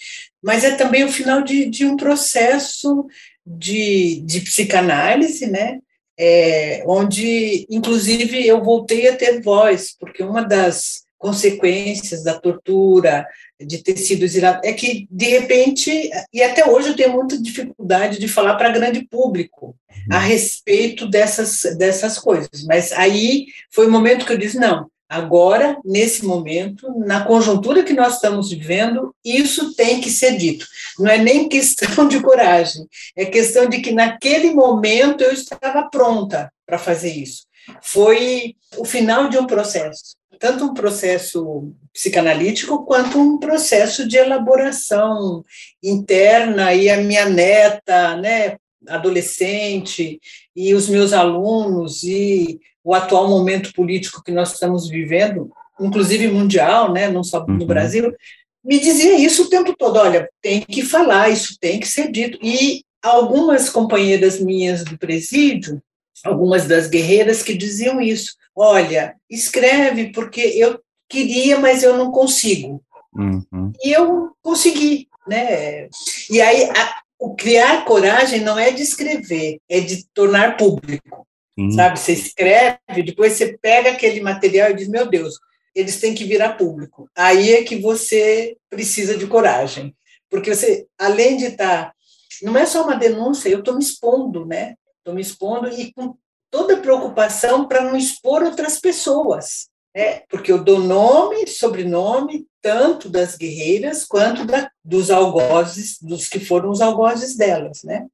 Mas 0.43 0.65
é 0.65 0.77
também 0.77 1.05
o 1.05 1.13
final 1.13 1.43
de, 1.43 1.67
de 1.67 1.85
um 1.85 1.97
processo 1.97 3.07
de, 3.47 4.23
de 4.25 4.41
psicanálise, 4.41 5.47
né? 5.47 5.81
É, 6.19 6.83
onde, 6.87 7.67
inclusive, 7.69 8.47
eu 8.47 8.63
voltei 8.63 9.09
a 9.09 9.17
ter 9.17 9.43
voz, 9.43 9.95
porque 9.99 10.23
uma 10.23 10.43
das 10.43 11.05
consequências 11.19 12.23
da 12.23 12.39
tortura, 12.39 13.27
de 13.59 13.83
ter 13.83 13.97
sido 13.97 14.25
exilado, 14.25 14.61
é 14.63 14.73
que, 14.75 15.09
de 15.11 15.25
repente, 15.27 16.11
e 16.33 16.43
até 16.43 16.69
hoje 16.69 16.89
eu 16.91 16.97
tenho 16.97 17.15
muita 17.15 17.41
dificuldade 17.41 18.19
de 18.19 18.29
falar 18.29 18.57
para 18.57 18.69
grande 18.69 19.07
público 19.09 19.75
a 20.11 20.19
uhum. 20.19 20.23
respeito 20.23 21.09
dessas, 21.09 21.63
dessas 21.79 22.19
coisas. 22.19 22.63
Mas 22.67 22.93
aí 22.93 23.47
foi 23.71 23.87
o 23.87 23.91
momento 23.91 24.27
que 24.27 24.33
eu 24.33 24.39
disse: 24.39 24.59
não, 24.59 24.87
agora, 25.09 25.79
nesse 25.85 26.25
momento, 26.25 26.89
na 26.99 27.25
conjuntura 27.25 27.83
que 27.83 27.93
nós 27.93 28.15
estamos 28.15 28.51
vivendo, 28.51 29.15
isso 29.25 29.75
tem 29.75 30.01
que 30.01 30.11
ser 30.11 30.37
dito. 30.37 30.67
Não 30.99 31.11
é 31.11 31.19
nem 31.19 31.49
questão 31.49 32.09
de 32.09 32.21
coragem, 32.21 32.87
é 33.17 33.25
questão 33.25 33.69
de 33.69 33.81
que 33.81 33.93
naquele 33.93 34.53
momento 34.53 35.23
eu 35.23 35.33
estava 35.33 35.89
pronta 35.89 36.53
para 36.67 36.79
fazer 36.79 37.13
isso. 37.13 37.45
Foi 37.81 38.55
o 38.77 38.85
final 38.85 39.29
de 39.29 39.39
um 39.39 39.47
processo 39.47 40.15
tanto 40.39 40.65
um 40.67 40.75
processo 40.75 41.73
psicanalítico 41.93 42.85
quanto 42.85 43.19
um 43.19 43.39
processo 43.39 44.07
de 44.07 44.17
elaboração 44.17 45.43
interna 45.83 46.75
e 46.75 46.91
a 46.91 46.99
minha 46.99 47.27
neta, 47.29 48.17
né, 48.17 48.57
adolescente 48.87 50.21
e 50.55 50.75
os 50.75 50.89
meus 50.89 51.13
alunos 51.13 52.03
e 52.03 52.61
o 52.85 52.95
atual 52.95 53.29
momento 53.29 53.73
político 53.73 54.23
que 54.23 54.31
nós 54.31 54.53
estamos 54.53 54.89
vivendo, 54.89 55.51
inclusive 55.81 56.29
mundial, 56.29 56.93
né, 56.93 57.09
não 57.09 57.25
só 57.25 57.45
no 57.47 57.61
uhum. 57.61 57.67
Brasil, 57.67 58.15
me 58.63 58.79
dizia 58.79 59.19
isso 59.19 59.45
o 59.45 59.49
tempo 59.49 59.75
todo, 59.77 59.99
olha, 59.99 60.29
tem 60.41 60.61
que 60.61 60.83
falar, 60.83 61.31
isso 61.31 61.59
tem 61.59 61.81
que 61.81 61.89
ser 61.89 62.11
dito. 62.11 62.39
E 62.43 62.85
algumas 63.03 63.69
companheiras 63.69 64.41
minhas 64.41 64.85
do 64.85 64.97
presídio, 64.99 65.83
algumas 66.25 66.67
das 66.67 66.87
guerreiras 66.89 67.43
que 67.43 67.55
diziam 67.55 68.01
isso, 68.01 68.35
olha, 68.57 69.15
escreve 69.29 70.13
porque 70.13 70.41
eu 70.41 70.81
queria, 71.09 71.59
mas 71.59 71.83
eu 71.83 71.97
não 71.97 72.11
consigo. 72.11 72.83
Uhum. 73.15 73.73
E 73.83 73.93
eu 73.93 74.31
consegui, 74.43 75.09
né? 75.27 75.89
E 76.31 76.41
aí 76.41 76.65
a, 76.71 76.97
o 77.19 77.35
criar 77.35 77.85
coragem 77.85 78.41
não 78.41 78.59
é 78.59 78.71
de 78.71 78.83
escrever, 78.83 79.59
é 79.69 79.81
de 79.81 80.07
tornar 80.15 80.57
público. 80.57 81.27
Uhum. 81.57 81.71
Sabe, 81.71 81.99
você 81.99 82.13
escreve, 82.13 83.03
depois 83.05 83.35
você 83.35 83.57
pega 83.59 83.91
aquele 83.91 84.21
material 84.21 84.71
e 84.71 84.75
diz: 84.75 84.89
"Meu 84.89 85.09
Deus, 85.09 85.35
eles 85.75 86.01
têm 86.01 86.15
que 86.15 86.25
virar 86.25 86.57
público". 86.57 87.09
Aí 87.17 87.53
é 87.53 87.63
que 87.63 87.77
você 87.77 88.57
precisa 88.69 89.17
de 89.17 89.27
coragem, 89.27 89.95
porque 90.29 90.55
você, 90.55 90.87
além 90.99 91.37
de 91.37 91.47
estar, 91.47 91.87
tá, 91.87 91.95
não 92.43 92.57
é 92.57 92.67
só 92.67 92.83
uma 92.83 92.97
denúncia, 92.97 93.49
eu 93.49 93.61
estou 93.61 93.75
me 93.75 93.83
expondo, 93.83 94.45
né? 94.45 94.75
Estou 94.99 95.15
me 95.15 95.23
expondo 95.23 95.69
e 95.69 95.93
com 95.93 96.17
toda 96.51 96.77
preocupação 96.77 97.67
para 97.67 97.83
não 97.83 97.97
expor 97.97 98.43
outras 98.43 98.81
pessoas. 98.81 99.69
É, 99.97 100.25
porque 100.29 100.51
eu 100.51 100.63
dou 100.63 100.81
nome, 100.81 101.47
sobrenome, 101.47 102.47
tanto 102.61 103.09
das 103.09 103.37
guerreiras 103.37 104.05
quanto 104.05 104.45
da, 104.45 104.69
dos 104.85 105.09
algozes, 105.09 105.99
dos 106.03 106.29
que 106.29 106.41
foram 106.41 106.71
os 106.71 106.81
algozes 106.81 107.37
delas, 107.37 107.85
né? 107.85 108.05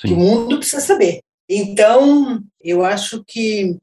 Sim. 0.00 0.08
Que 0.08 0.14
o 0.14 0.16
mundo 0.18 0.58
precisa 0.58 0.82
saber. 0.82 1.20
Então, 1.52 2.40
eu 2.62 2.84
acho 2.84 3.24
que 3.26 3.76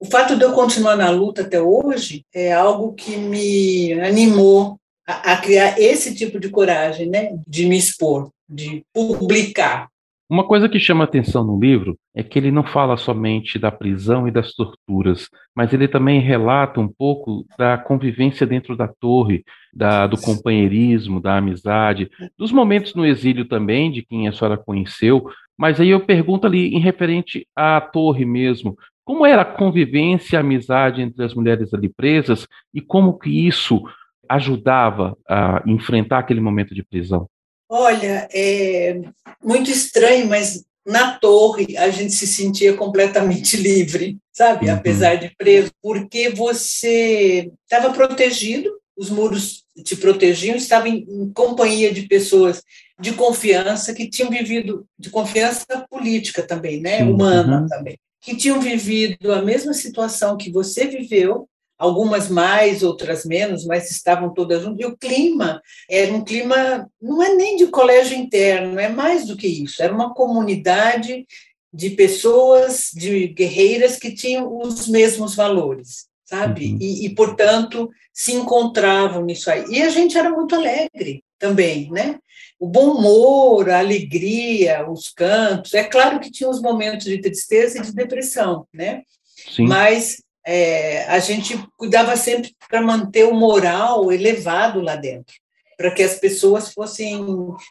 o 0.00 0.06
fato 0.06 0.36
de 0.36 0.42
eu 0.42 0.52
continuar 0.52 0.96
na 0.96 1.10
luta 1.10 1.42
até 1.42 1.60
hoje 1.60 2.24
é 2.34 2.50
algo 2.50 2.94
que 2.94 3.14
me 3.18 3.92
animou 4.00 4.80
a, 5.06 5.32
a 5.32 5.36
criar 5.36 5.78
esse 5.78 6.14
tipo 6.14 6.40
de 6.40 6.48
coragem, 6.48 7.10
né? 7.10 7.38
De 7.46 7.66
me 7.66 7.76
expor, 7.76 8.30
de 8.48 8.82
publicar. 8.94 9.90
Uma 10.30 10.46
coisa 10.46 10.68
que 10.68 10.78
chama 10.78 11.02
atenção 11.02 11.44
no 11.44 11.58
livro 11.58 11.98
é 12.14 12.22
que 12.22 12.38
ele 12.38 12.52
não 12.52 12.62
fala 12.62 12.96
somente 12.96 13.58
da 13.58 13.72
prisão 13.72 14.28
e 14.28 14.30
das 14.30 14.54
torturas, 14.54 15.28
mas 15.54 15.72
ele 15.72 15.88
também 15.88 16.20
relata 16.20 16.80
um 16.80 16.86
pouco 16.86 17.44
da 17.58 17.76
convivência 17.76 18.46
dentro 18.46 18.76
da 18.76 18.86
torre, 18.86 19.42
da, 19.74 20.06
do 20.06 20.16
companheirismo, 20.16 21.20
da 21.20 21.36
amizade, 21.36 22.08
dos 22.38 22.52
momentos 22.52 22.94
no 22.94 23.04
exílio 23.04 23.44
também, 23.44 23.90
de 23.90 24.02
quem 24.02 24.28
a 24.28 24.32
senhora 24.32 24.56
conheceu. 24.56 25.28
Mas 25.60 25.78
aí 25.78 25.90
eu 25.90 26.00
pergunto 26.00 26.46
ali, 26.46 26.74
em 26.74 26.80
referente 26.80 27.46
à 27.54 27.82
torre 27.82 28.24
mesmo, 28.24 28.78
como 29.04 29.26
era 29.26 29.42
a 29.42 29.44
convivência 29.44 30.34
e 30.34 30.38
a 30.38 30.40
amizade 30.40 31.02
entre 31.02 31.22
as 31.22 31.34
mulheres 31.34 31.74
ali 31.74 31.86
presas 31.86 32.48
e 32.72 32.80
como 32.80 33.18
que 33.18 33.46
isso 33.46 33.82
ajudava 34.26 35.18
a 35.28 35.62
enfrentar 35.66 36.20
aquele 36.20 36.40
momento 36.40 36.74
de 36.74 36.82
prisão? 36.82 37.28
Olha, 37.68 38.26
é 38.32 39.02
muito 39.44 39.70
estranho, 39.70 40.26
mas 40.28 40.64
na 40.86 41.18
torre 41.18 41.76
a 41.76 41.90
gente 41.90 42.14
se 42.14 42.26
sentia 42.26 42.72
completamente 42.72 43.58
livre, 43.60 44.16
sabe? 44.32 44.66
Uhum. 44.66 44.76
Apesar 44.76 45.16
de 45.16 45.30
preso, 45.36 45.70
porque 45.82 46.30
você 46.30 47.52
estava 47.70 47.92
protegido, 47.92 48.70
os 48.96 49.10
muros 49.10 49.64
te 49.84 49.94
protegiam, 49.94 50.56
estava 50.56 50.88
em, 50.88 51.06
em, 51.08 51.30
companhia 51.32 51.92
de 51.92 52.02
pessoas 52.02 52.62
de 53.00 53.12
confiança 53.12 53.94
que 53.94 54.08
tinham 54.08 54.30
vivido, 54.30 54.86
de 54.98 55.10
confiança 55.10 55.86
política 55.88 56.42
também, 56.42 56.80
né? 56.80 57.02
Humana 57.02 57.62
uhum. 57.62 57.66
também, 57.66 57.98
que 58.20 58.36
tinham 58.36 58.60
vivido 58.60 59.32
a 59.32 59.42
mesma 59.42 59.72
situação 59.72 60.36
que 60.36 60.50
você 60.50 60.86
viveu 60.86 61.48
algumas 61.78 62.28
mais, 62.28 62.82
outras 62.82 63.24
menos, 63.24 63.64
mas 63.64 63.90
estavam 63.90 64.34
todas 64.34 64.62
juntas. 64.62 64.80
E 64.80 64.84
o 64.84 64.96
clima 64.98 65.62
era 65.88 66.12
um 66.12 66.22
clima, 66.22 66.86
não 67.00 67.22
é 67.22 67.34
nem 67.34 67.56
de 67.56 67.68
colégio 67.68 68.18
interno, 68.18 68.78
é 68.78 68.90
mais 68.90 69.26
do 69.26 69.34
que 69.34 69.46
isso, 69.46 69.82
era 69.82 69.92
uma 69.92 70.12
comunidade 70.12 71.26
de 71.72 71.90
pessoas, 71.90 72.90
de 72.92 73.28
guerreiras 73.28 73.96
que 73.96 74.12
tinham 74.12 74.58
os 74.60 74.88
mesmos 74.88 75.34
valores, 75.34 76.06
sabe? 76.24 76.72
Uhum. 76.72 76.78
E, 76.80 77.06
e, 77.06 77.14
portanto, 77.14 77.88
se 78.12 78.32
encontravam 78.32 79.24
nisso 79.24 79.50
aí. 79.50 79.64
E 79.70 79.80
a 79.80 79.88
gente 79.88 80.18
era 80.18 80.28
muito 80.28 80.54
alegre 80.54 81.24
também, 81.38 81.90
né? 81.90 82.18
O 82.60 82.66
bom 82.66 82.92
humor, 82.92 83.70
a 83.70 83.78
alegria, 83.78 84.88
os 84.88 85.08
cantos. 85.10 85.72
É 85.72 85.82
claro 85.82 86.20
que 86.20 86.30
tinha 86.30 86.48
os 86.48 86.60
momentos 86.60 87.06
de 87.06 87.18
tristeza 87.18 87.78
e 87.78 87.82
de 87.82 87.92
depressão, 87.92 88.66
né? 88.72 89.02
Sim. 89.50 89.66
Mas 89.66 90.22
é, 90.46 91.04
a 91.06 91.18
gente 91.18 91.58
cuidava 91.76 92.16
sempre 92.16 92.54
para 92.68 92.82
manter 92.82 93.24
o 93.24 93.34
moral 93.34 94.12
elevado 94.12 94.80
lá 94.80 94.94
dentro. 94.94 95.34
para 95.76 95.90
que 95.90 96.02
as 96.02 96.16
pessoas 96.16 96.74
fossem 96.74 97.24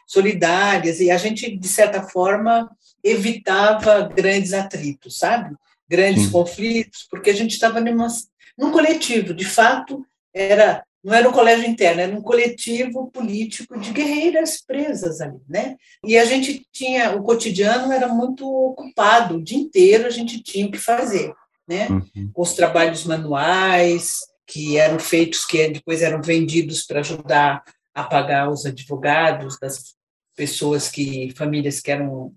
solidárias 0.04 0.98
e 0.98 1.12
a 1.12 1.16
gente, 1.16 1.56
de 1.56 1.68
certa 1.68 2.02
forma, 2.02 2.68
evitava 3.04 4.02
grandes 4.02 4.52
atritos, 4.52 5.16
sabe? 5.16 5.54
Grandes 5.88 6.24
Sim. 6.24 6.30
conflitos, 6.32 7.06
porque 7.08 7.30
a 7.30 7.32
gente 7.32 7.52
estava 7.52 7.80
num 7.80 8.72
coletivo, 8.72 9.32
de 9.32 9.44
fato, 9.44 10.04
era 10.34 10.82
não 11.02 11.14
era 11.14 11.28
um 11.28 11.32
colégio 11.32 11.66
interno, 11.66 12.02
era 12.02 12.16
um 12.16 12.20
coletivo 12.20 13.10
político 13.10 13.78
de 13.78 13.90
guerreiras 13.90 14.60
presas 14.60 15.20
ali, 15.20 15.40
né? 15.48 15.76
E 16.04 16.18
a 16.18 16.24
gente 16.24 16.66
tinha, 16.70 17.16
o 17.16 17.22
cotidiano 17.22 17.90
era 17.92 18.06
muito 18.08 18.46
ocupado, 18.46 19.36
o 19.36 19.42
dia 19.42 19.58
inteiro 19.58 20.06
a 20.06 20.10
gente 20.10 20.42
tinha 20.42 20.66
o 20.66 20.70
que 20.70 20.78
fazer, 20.78 21.32
né? 21.66 21.88
Uhum. 21.88 22.30
Os 22.36 22.52
trabalhos 22.52 23.04
manuais, 23.04 24.18
que 24.46 24.76
eram 24.76 24.98
feitos, 24.98 25.46
que 25.46 25.68
depois 25.68 26.02
eram 26.02 26.20
vendidos 26.20 26.84
para 26.84 27.00
ajudar 27.00 27.62
a 27.94 28.04
pagar 28.04 28.50
os 28.50 28.66
advogados 28.66 29.58
das 29.58 29.94
pessoas 30.36 30.88
que, 30.88 31.32
famílias 31.36 31.80
que 31.80 31.90
eram 31.90 32.32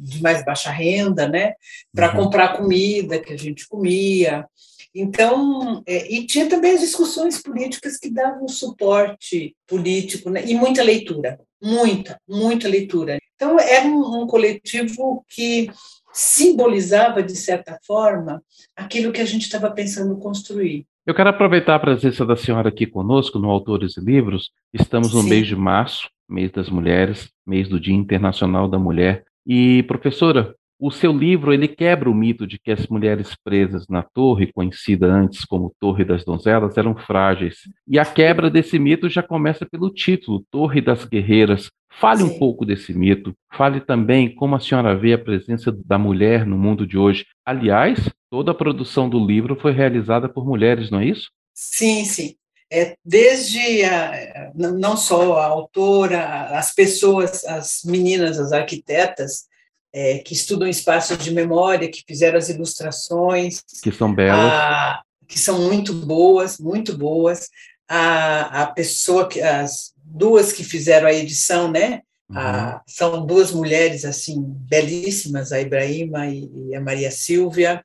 de 0.00 0.22
mais 0.22 0.44
baixa 0.44 0.70
renda, 0.70 1.28
né? 1.28 1.54
Para 1.92 2.10
uhum. 2.10 2.24
comprar 2.24 2.56
comida 2.56 3.18
que 3.18 3.32
a 3.32 3.36
gente 3.36 3.66
comia, 3.68 4.46
então, 4.94 5.82
é, 5.86 6.12
e 6.12 6.26
tinha 6.26 6.48
também 6.48 6.72
as 6.72 6.80
discussões 6.80 7.40
políticas 7.42 7.98
que 7.98 8.10
davam 8.10 8.48
suporte 8.48 9.54
político, 9.66 10.30
né? 10.30 10.44
e 10.46 10.54
muita 10.54 10.82
leitura, 10.82 11.38
muita, 11.62 12.20
muita 12.28 12.68
leitura. 12.68 13.18
Então, 13.34 13.58
era 13.60 13.86
um, 13.86 14.22
um 14.22 14.26
coletivo 14.26 15.24
que 15.28 15.70
simbolizava, 16.12 17.22
de 17.22 17.36
certa 17.36 17.78
forma, 17.86 18.42
aquilo 18.74 19.12
que 19.12 19.20
a 19.20 19.24
gente 19.24 19.42
estava 19.42 19.70
pensando 19.70 20.16
construir. 20.16 20.84
Eu 21.06 21.14
quero 21.14 21.30
aproveitar 21.30 21.74
a 21.74 21.80
presença 21.80 22.26
da 22.26 22.36
senhora 22.36 22.68
aqui 22.68 22.86
conosco 22.86 23.38
no 23.38 23.48
Autores 23.48 23.96
e 23.96 24.00
Livros. 24.00 24.50
Estamos 24.74 25.14
no 25.14 25.22
Sim. 25.22 25.28
mês 25.28 25.46
de 25.46 25.56
março, 25.56 26.08
mês 26.28 26.50
das 26.50 26.68
mulheres, 26.68 27.30
mês 27.46 27.68
do 27.68 27.80
Dia 27.80 27.94
Internacional 27.94 28.68
da 28.68 28.78
Mulher. 28.78 29.24
E, 29.46 29.82
professora, 29.84 30.54
o 30.78 30.90
seu 30.90 31.12
livro 31.12 31.52
ele 31.52 31.66
quebra 31.66 32.08
o 32.08 32.14
mito 32.14 32.46
de 32.46 32.58
que 32.58 32.70
as 32.70 32.86
mulheres 32.86 33.34
presas 33.42 33.86
na 33.88 34.02
torre, 34.02 34.52
conhecida 34.52 35.06
antes 35.06 35.44
como 35.44 35.74
Torre 35.80 36.04
das 36.04 36.24
Donzelas, 36.24 36.76
eram 36.76 36.96
frágeis. 36.96 37.62
E 37.86 37.98
a 37.98 38.04
quebra 38.04 38.48
desse 38.48 38.78
mito 38.78 39.08
já 39.08 39.22
começa 39.22 39.66
pelo 39.66 39.90
título, 39.90 40.44
Torre 40.50 40.80
das 40.80 41.04
Guerreiras. 41.04 41.70
Fale 41.90 42.22
Sim. 42.22 42.26
um 42.26 42.38
pouco 42.38 42.64
desse 42.64 42.94
mito. 42.94 43.34
Fale 43.52 43.80
também 43.80 44.32
como 44.32 44.54
a 44.54 44.60
senhora 44.60 44.96
vê 44.96 45.14
a 45.14 45.18
presença 45.18 45.76
da 45.84 45.98
mulher 45.98 46.46
no 46.46 46.56
mundo 46.56 46.86
de 46.86 46.96
hoje. 46.96 47.26
Aliás, 47.44 48.08
toda 48.30 48.52
a 48.52 48.54
produção 48.54 49.08
do 49.08 49.24
livro 49.24 49.56
foi 49.56 49.72
realizada 49.72 50.28
por 50.28 50.46
mulheres, 50.46 50.90
não 50.90 51.00
é 51.00 51.06
isso? 51.06 51.28
Sim, 51.52 52.04
sim. 52.04 52.36
É, 52.70 52.94
desde 53.04 53.82
a, 53.84 54.52
não 54.54 54.96
só 54.96 55.38
a 55.38 55.46
autora, 55.46 56.56
as 56.56 56.72
pessoas, 56.74 57.44
as 57.46 57.80
meninas, 57.84 58.38
as 58.38 58.52
arquitetas, 58.52 59.48
é, 59.92 60.18
que 60.18 60.34
estudam 60.34 60.68
espaços 60.68 61.18
de 61.18 61.32
memória, 61.32 61.90
que 61.90 62.04
fizeram 62.06 62.38
as 62.38 62.48
ilustrações. 62.48 63.62
Que 63.82 63.92
são 63.92 64.14
belas. 64.14 64.52
A, 64.52 65.02
que 65.26 65.38
são 65.38 65.62
muito 65.62 65.92
boas, 65.92 66.58
muito 66.58 66.96
boas. 66.96 67.48
A, 67.88 68.62
a 68.62 68.66
pessoa, 68.66 69.28
que 69.28 69.40
as 69.40 69.92
duas 69.96 70.52
que 70.52 70.64
fizeram 70.64 71.08
a 71.08 71.12
edição, 71.12 71.70
né? 71.70 72.02
Uhum. 72.30 72.38
A, 72.38 72.82
são 72.86 73.24
duas 73.24 73.50
mulheres, 73.52 74.04
assim, 74.04 74.36
belíssimas, 74.40 75.50
a 75.50 75.60
Ibrahima 75.60 76.26
e, 76.26 76.50
e 76.68 76.74
a 76.74 76.80
Maria 76.80 77.10
Silvia. 77.10 77.82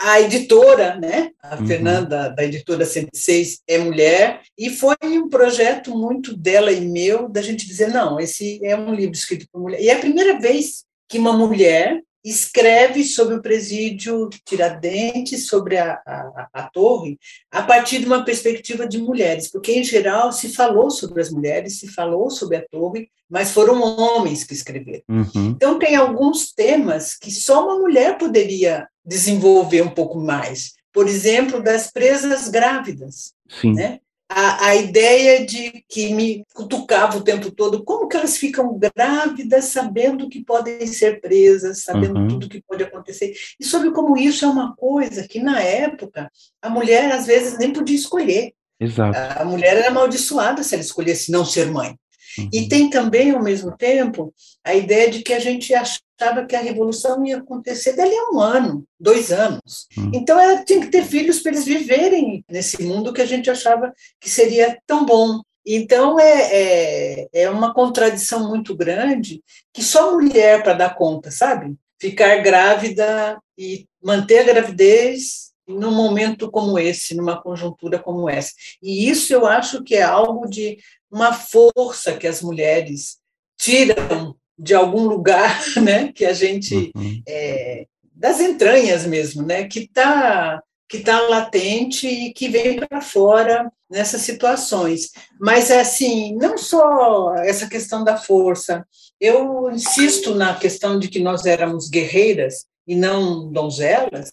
A 0.00 0.20
editora, 0.20 0.96
né? 0.96 1.30
A 1.42 1.56
uhum. 1.56 1.66
Fernanda, 1.66 2.30
da 2.30 2.44
editora 2.44 2.84
106, 2.84 3.60
é 3.68 3.78
mulher, 3.78 4.40
e 4.58 4.70
foi 4.70 4.96
um 5.02 5.28
projeto 5.28 5.96
muito 5.96 6.36
dela 6.36 6.72
e 6.72 6.80
meu, 6.80 7.28
da 7.28 7.42
gente 7.42 7.66
dizer, 7.66 7.88
não, 7.88 8.18
esse 8.18 8.64
é 8.64 8.76
um 8.76 8.94
livro 8.94 9.14
escrito 9.14 9.46
por 9.52 9.60
mulher. 9.60 9.80
E 9.80 9.88
é 9.88 9.94
a 9.94 10.00
primeira 10.00 10.40
vez 10.40 10.84
que 11.08 11.18
uma 11.18 11.32
mulher 11.32 12.02
escreve 12.24 13.04
sobre 13.04 13.34
o 13.34 13.42
presídio 13.42 14.30
Tiradentes, 14.46 15.46
sobre 15.46 15.76
a, 15.76 16.00
a, 16.06 16.48
a, 16.54 16.62
torre, 16.70 17.18
a 17.50 17.62
partir 17.62 17.98
de 17.98 18.06
uma 18.06 18.24
perspectiva 18.24 18.88
de 18.88 18.96
mulheres, 18.96 19.50
porque, 19.50 19.72
em 19.72 19.84
geral, 19.84 20.32
se 20.32 20.48
falou 20.48 20.90
sobre 20.90 21.20
as 21.20 21.28
mulheres, 21.28 21.78
se 21.78 21.88
falou 21.88 22.30
sobre 22.30 22.56
a 22.56 22.64
torre, 22.66 23.10
mas 23.28 23.50
foram 23.50 23.78
homens 23.82 24.42
que 24.42 24.54
escreveram. 24.54 25.02
Uhum. 25.06 25.50
Então, 25.50 25.78
tem 25.78 25.96
alguns 25.96 26.50
temas 26.52 27.14
que 27.14 27.30
só 27.30 27.66
uma 27.66 27.78
mulher 27.78 28.16
poderia 28.16 28.88
desenvolver 29.04 29.82
um 29.82 29.90
pouco 29.90 30.18
mais. 30.18 30.72
Por 30.94 31.06
exemplo, 31.06 31.62
das 31.62 31.90
presas 31.90 32.48
grávidas. 32.48 33.34
Sim. 33.60 33.74
Né? 33.74 33.98
A, 34.28 34.68
a 34.68 34.76
ideia 34.76 35.44
de 35.44 35.84
que 35.88 36.14
me 36.14 36.44
cutucava 36.54 37.18
o 37.18 37.22
tempo 37.22 37.50
todo, 37.50 37.84
como 37.84 38.08
que 38.08 38.16
elas 38.16 38.36
ficam 38.36 38.78
grávidas 38.78 39.66
sabendo 39.66 40.28
que 40.28 40.44
podem 40.44 40.86
ser 40.86 41.20
presas, 41.20 41.82
sabendo 41.82 42.18
uhum. 42.18 42.28
tudo 42.28 42.48
que 42.48 42.62
pode 42.62 42.82
acontecer, 42.82 43.34
e 43.58 43.64
sobre 43.64 43.90
como 43.90 44.16
isso 44.16 44.44
é 44.44 44.48
uma 44.48 44.74
coisa 44.74 45.28
que, 45.28 45.40
na 45.40 45.60
época, 45.60 46.30
a 46.60 46.70
mulher, 46.70 47.12
às 47.12 47.26
vezes, 47.26 47.58
nem 47.58 47.72
podia 47.72 47.96
escolher. 47.96 48.52
Exato. 48.80 49.16
A 49.40 49.44
mulher 49.44 49.76
era 49.76 49.88
amaldiçoada 49.88 50.62
se 50.62 50.74
ela 50.74 50.82
escolhesse 50.82 51.30
não 51.30 51.44
ser 51.44 51.70
mãe. 51.70 51.96
Uhum. 52.38 52.48
E 52.52 52.68
tem 52.68 52.90
também, 52.90 53.32
ao 53.32 53.42
mesmo 53.42 53.76
tempo, 53.76 54.32
a 54.64 54.74
ideia 54.74 55.10
de 55.10 55.22
que 55.22 55.32
a 55.32 55.38
gente 55.38 55.74
achava 55.74 56.46
que 56.48 56.56
a 56.56 56.60
revolução 56.60 57.24
ia 57.24 57.38
acontecer 57.38 57.94
dali 57.94 58.14
a 58.14 58.30
um 58.30 58.40
ano, 58.40 58.84
dois 58.98 59.32
anos. 59.32 59.86
Uhum. 59.96 60.10
Então, 60.14 60.38
ela 60.38 60.64
tinha 60.64 60.80
que 60.80 60.90
ter 60.90 61.04
filhos 61.04 61.40
para 61.40 61.52
eles 61.52 61.64
viverem 61.64 62.44
nesse 62.48 62.82
mundo 62.82 63.12
que 63.12 63.22
a 63.22 63.26
gente 63.26 63.50
achava 63.50 63.92
que 64.20 64.30
seria 64.30 64.78
tão 64.86 65.04
bom. 65.04 65.40
Então, 65.66 66.20
é, 66.20 66.48
é, 66.52 67.28
é 67.32 67.50
uma 67.50 67.72
contradição 67.72 68.48
muito 68.48 68.76
grande 68.76 69.42
que 69.72 69.82
só 69.82 70.12
mulher 70.12 70.62
para 70.62 70.74
dar 70.74 70.94
conta, 70.94 71.30
sabe? 71.30 71.74
Ficar 71.98 72.36
grávida 72.42 73.38
e 73.56 73.86
manter 74.02 74.40
a 74.40 74.44
gravidez 74.44 75.54
num 75.66 75.92
momento 75.92 76.50
como 76.50 76.78
esse, 76.78 77.14
numa 77.14 77.40
conjuntura 77.40 77.98
como 77.98 78.28
essa. 78.28 78.52
E 78.82 79.08
isso 79.08 79.32
eu 79.32 79.46
acho 79.46 79.82
que 79.82 79.94
é 79.94 80.02
algo 80.02 80.46
de 80.46 80.78
uma 81.14 81.32
força 81.32 82.16
que 82.16 82.26
as 82.26 82.42
mulheres 82.42 83.18
tiram 83.56 84.34
de 84.58 84.74
algum 84.74 85.06
lugar, 85.06 85.62
né, 85.80 86.12
que 86.12 86.24
a 86.24 86.32
gente 86.32 86.90
uhum. 86.96 87.22
é, 87.28 87.86
das 88.12 88.40
entranhas 88.40 89.06
mesmo, 89.06 89.42
né, 89.42 89.68
que 89.68 89.80
está 89.80 90.60
que 90.86 90.98
tá 91.00 91.18
latente 91.22 92.06
e 92.06 92.32
que 92.32 92.48
vem 92.48 92.78
para 92.78 93.00
fora 93.00 93.72
nessas 93.90 94.20
situações. 94.20 95.12
Mas 95.40 95.70
assim, 95.70 96.36
não 96.36 96.58
só 96.58 97.34
essa 97.36 97.66
questão 97.66 98.04
da 98.04 98.16
força. 98.16 98.86
Eu 99.18 99.70
insisto 99.70 100.34
na 100.34 100.54
questão 100.54 100.98
de 100.98 101.08
que 101.08 101.20
nós 101.20 101.46
éramos 101.46 101.88
guerreiras 101.88 102.66
e 102.86 102.94
não 102.94 103.50
donzelas, 103.50 104.30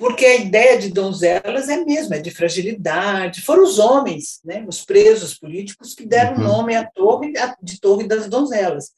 porque 0.00 0.24
a 0.24 0.36
ideia 0.36 0.78
de 0.78 0.88
donzelas 0.88 1.68
é 1.68 1.84
mesmo, 1.84 2.14
é 2.14 2.18
de 2.18 2.30
fragilidade. 2.30 3.42
Foram 3.42 3.64
os 3.64 3.78
homens, 3.78 4.40
né, 4.42 4.64
os 4.66 4.82
presos 4.82 5.34
políticos, 5.38 5.94
que 5.94 6.06
deram 6.06 6.38
uhum. 6.38 6.42
nome 6.42 6.74
à 6.74 6.86
torre, 6.86 7.34
de 7.62 7.78
Torre 7.78 8.08
das 8.08 8.26
Donzelas. 8.26 8.92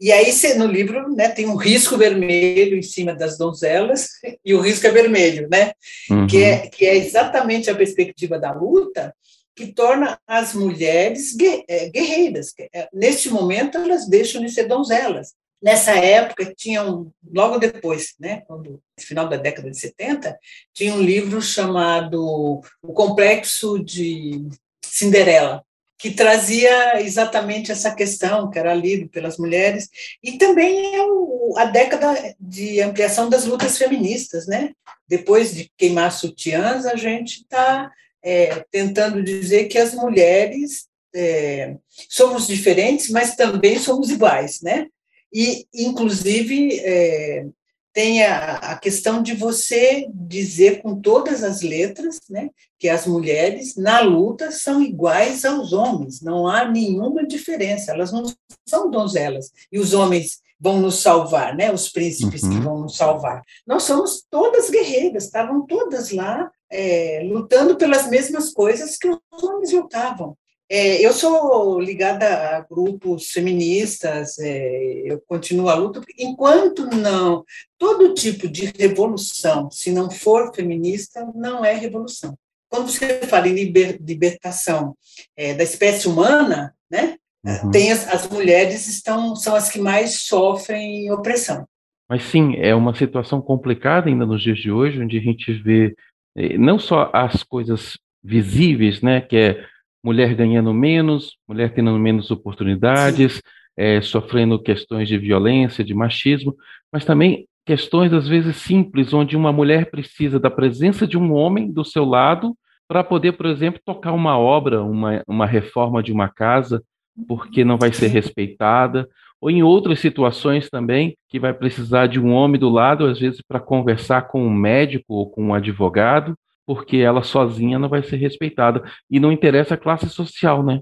E 0.00 0.12
aí, 0.12 0.32
no 0.56 0.66
livro, 0.66 1.12
né, 1.12 1.28
tem 1.28 1.48
um 1.48 1.56
risco 1.56 1.98
vermelho 1.98 2.76
em 2.76 2.82
cima 2.82 3.12
das 3.12 3.36
donzelas, 3.36 4.10
e 4.44 4.54
o 4.54 4.60
risco 4.60 4.86
é 4.86 4.92
vermelho, 4.92 5.48
né, 5.50 5.72
uhum. 6.08 6.28
que, 6.28 6.44
é, 6.44 6.68
que 6.68 6.86
é 6.86 6.94
exatamente 6.98 7.68
a 7.68 7.74
perspectiva 7.74 8.38
da 8.38 8.52
luta, 8.52 9.12
que 9.56 9.72
torna 9.72 10.20
as 10.24 10.54
mulheres 10.54 11.36
é, 11.68 11.88
guerreiras. 11.88 12.54
É, 12.72 12.88
neste 12.92 13.28
momento, 13.28 13.76
elas 13.76 14.08
deixam 14.08 14.40
de 14.40 14.52
ser 14.52 14.68
donzelas. 14.68 15.34
Nessa 15.64 15.92
época, 15.92 16.52
tinham, 16.54 17.10
logo 17.32 17.56
depois, 17.56 18.12
né, 18.20 18.42
quando, 18.46 18.72
no 18.72 18.82
final 19.00 19.26
da 19.26 19.38
década 19.38 19.70
de 19.70 19.78
70, 19.78 20.38
tinha 20.74 20.92
um 20.92 21.00
livro 21.00 21.40
chamado 21.40 22.60
O 22.82 22.92
Complexo 22.92 23.82
de 23.82 24.46
Cinderela, 24.84 25.64
que 25.98 26.10
trazia 26.10 27.00
exatamente 27.00 27.72
essa 27.72 27.94
questão, 27.94 28.50
que 28.50 28.58
era 28.58 28.74
lido 28.74 29.08
pelas 29.08 29.38
mulheres, 29.38 29.88
e 30.22 30.36
também 30.36 30.96
é 30.96 31.02
o, 31.02 31.54
a 31.56 31.64
década 31.64 32.36
de 32.38 32.82
ampliação 32.82 33.30
das 33.30 33.46
lutas 33.46 33.78
feministas, 33.78 34.46
né? 34.46 34.72
Depois 35.08 35.54
de 35.54 35.72
queimar 35.78 36.12
sutiãs, 36.12 36.84
a 36.84 36.94
gente 36.94 37.40
está 37.40 37.90
é, 38.22 38.66
tentando 38.70 39.22
dizer 39.22 39.64
que 39.68 39.78
as 39.78 39.94
mulheres 39.94 40.88
é, 41.14 41.74
somos 42.10 42.46
diferentes, 42.46 43.08
mas 43.08 43.34
também 43.34 43.78
somos 43.78 44.10
iguais, 44.10 44.60
né? 44.60 44.88
E, 45.34 45.66
inclusive, 45.74 46.78
é, 46.78 47.46
tem 47.92 48.22
a, 48.22 48.54
a, 48.56 48.76
questão 48.76 49.20
de 49.20 49.34
você 49.34 50.08
dizer 50.12 50.80
com 50.80 51.00
todas 51.00 51.42
as 51.42 51.60
letras 51.60 52.20
né, 52.30 52.50
que 52.78 52.88
as 52.88 53.04
mulheres 53.04 53.74
na 53.76 54.00
luta 54.00 54.52
são 54.52 54.80
iguais 54.80 55.44
aos 55.44 55.72
homens, 55.72 56.20
não 56.20 56.46
há 56.46 56.64
nenhuma 56.64 57.26
diferença, 57.26 57.90
elas 57.90 58.12
não 58.12 58.24
são 58.64 58.90
donzelas, 58.90 59.50
e 59.72 59.78
os 59.78 59.92
homens 59.92 60.40
vão 60.58 60.80
nos 60.80 61.00
salvar, 61.00 61.56
né, 61.56 61.72
os 61.72 61.88
príncipes 61.88 62.42
uhum. 62.42 62.50
que 62.50 62.60
vão 62.60 62.78
nos 62.78 62.96
salvar. 62.96 63.42
Nós 63.66 63.82
somos 63.82 64.24
todas 64.30 64.70
guerreiras, 64.70 65.24
estavam 65.24 65.66
todas 65.66 66.12
lá 66.12 66.50
é, 66.70 67.22
lutando 67.24 67.76
pelas 67.76 68.08
mesmas 68.08 68.52
coisas 68.52 68.96
que 68.96 69.08
os 69.08 69.42
homens 69.42 69.72
lutavam. 69.72 70.36
É, 70.70 71.04
eu 71.04 71.12
sou 71.12 71.78
ligada 71.78 72.56
a 72.56 72.60
grupos 72.60 73.30
feministas, 73.30 74.38
é, 74.38 75.02
eu 75.04 75.22
continuo 75.26 75.68
a 75.68 75.74
luta, 75.74 76.00
enquanto 76.18 76.86
não, 76.86 77.44
todo 77.78 78.14
tipo 78.14 78.48
de 78.48 78.72
revolução, 78.78 79.70
se 79.70 79.92
não 79.92 80.10
for 80.10 80.54
feminista, 80.54 81.30
não 81.34 81.64
é 81.64 81.74
revolução. 81.74 82.34
Quando 82.70 82.90
você 82.90 83.20
fala 83.26 83.46
em 83.46 83.54
liber, 83.54 84.00
libertação 84.00 84.96
é, 85.36 85.52
da 85.52 85.62
espécie 85.62 86.08
humana, 86.08 86.74
né, 86.90 87.16
uhum. 87.44 87.70
tem 87.70 87.92
as, 87.92 88.08
as 88.08 88.28
mulheres 88.28 88.88
estão 88.88 89.36
são 89.36 89.54
as 89.54 89.70
que 89.70 89.78
mais 89.78 90.22
sofrem 90.22 91.10
opressão. 91.12 91.66
Mas 92.08 92.24
sim, 92.24 92.56
é 92.56 92.74
uma 92.74 92.94
situação 92.94 93.40
complicada 93.40 94.08
ainda 94.08 94.26
nos 94.26 94.42
dias 94.42 94.58
de 94.58 94.70
hoje, 94.70 95.00
onde 95.00 95.18
a 95.18 95.20
gente 95.20 95.52
vê 95.52 95.94
eh, 96.36 96.56
não 96.58 96.78
só 96.78 97.10
as 97.12 97.42
coisas 97.42 97.98
visíveis, 98.22 99.02
né, 99.02 99.20
que 99.20 99.36
é 99.36 99.66
mulher 100.04 100.34
ganhando 100.34 100.74
menos, 100.74 101.38
mulher 101.48 101.72
tendo 101.72 101.98
menos 101.98 102.30
oportunidades, 102.30 103.40
é, 103.74 104.02
sofrendo 104.02 104.62
questões 104.62 105.08
de 105.08 105.16
violência, 105.16 105.82
de 105.82 105.94
machismo, 105.94 106.54
mas 106.92 107.06
também 107.06 107.48
questões 107.64 108.12
às 108.12 108.28
vezes 108.28 108.56
simples, 108.56 109.14
onde 109.14 109.34
uma 109.34 109.50
mulher 109.50 109.90
precisa 109.90 110.38
da 110.38 110.50
presença 110.50 111.06
de 111.06 111.16
um 111.16 111.32
homem 111.32 111.72
do 111.72 111.82
seu 111.82 112.04
lado 112.04 112.54
para 112.86 113.02
poder, 113.02 113.32
por 113.32 113.46
exemplo, 113.46 113.80
tocar 113.82 114.12
uma 114.12 114.38
obra, 114.38 114.82
uma, 114.82 115.22
uma 115.26 115.46
reforma 115.46 116.02
de 116.02 116.12
uma 116.12 116.28
casa, 116.28 116.82
porque 117.26 117.64
não 117.64 117.78
vai 117.78 117.90
ser 117.90 118.08
respeitada, 118.08 119.08
ou 119.40 119.50
em 119.50 119.62
outras 119.62 120.00
situações 120.00 120.68
também, 120.68 121.16
que 121.28 121.40
vai 121.40 121.54
precisar 121.54 122.06
de 122.06 122.20
um 122.20 122.32
homem 122.32 122.60
do 122.60 122.68
lado, 122.68 123.06
às 123.06 123.18
vezes, 123.18 123.40
para 123.46 123.58
conversar 123.58 124.28
com 124.28 124.46
um 124.46 124.52
médico 124.52 125.14
ou 125.14 125.30
com 125.30 125.46
um 125.46 125.54
advogado, 125.54 126.36
porque 126.66 126.98
ela 126.98 127.22
sozinha 127.22 127.78
não 127.78 127.88
vai 127.88 128.02
ser 128.02 128.16
respeitada. 128.16 128.82
E 129.10 129.20
não 129.20 129.32
interessa 129.32 129.74
a 129.74 129.78
classe 129.78 130.08
social, 130.08 130.62
né? 130.62 130.80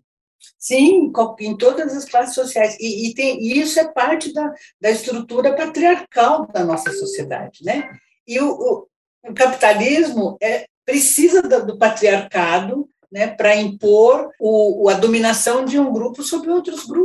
Sim, 0.58 1.12
em 1.40 1.56
todas 1.56 1.96
as 1.96 2.04
classes 2.04 2.34
sociais. 2.34 2.76
E, 2.80 3.08
e, 3.08 3.14
tem, 3.14 3.40
e 3.40 3.60
isso 3.60 3.78
é 3.78 3.92
parte 3.92 4.32
da, 4.32 4.52
da 4.80 4.90
estrutura 4.90 5.54
patriarcal 5.54 6.46
da 6.46 6.64
nossa 6.64 6.92
sociedade, 6.92 7.64
né? 7.64 7.90
E 8.26 8.40
o, 8.40 8.50
o, 8.50 8.86
o 9.28 9.34
capitalismo 9.34 10.36
é, 10.40 10.66
precisa 10.84 11.42
do, 11.42 11.66
do 11.66 11.78
patriarcado 11.78 12.88
né, 13.12 13.28
para 13.28 13.54
impor 13.54 14.30
o, 14.40 14.88
a 14.88 14.94
dominação 14.94 15.64
de 15.64 15.78
um 15.78 15.92
grupo 15.92 16.22
sobre 16.22 16.50
outros 16.50 16.86
grupos. 16.86 17.01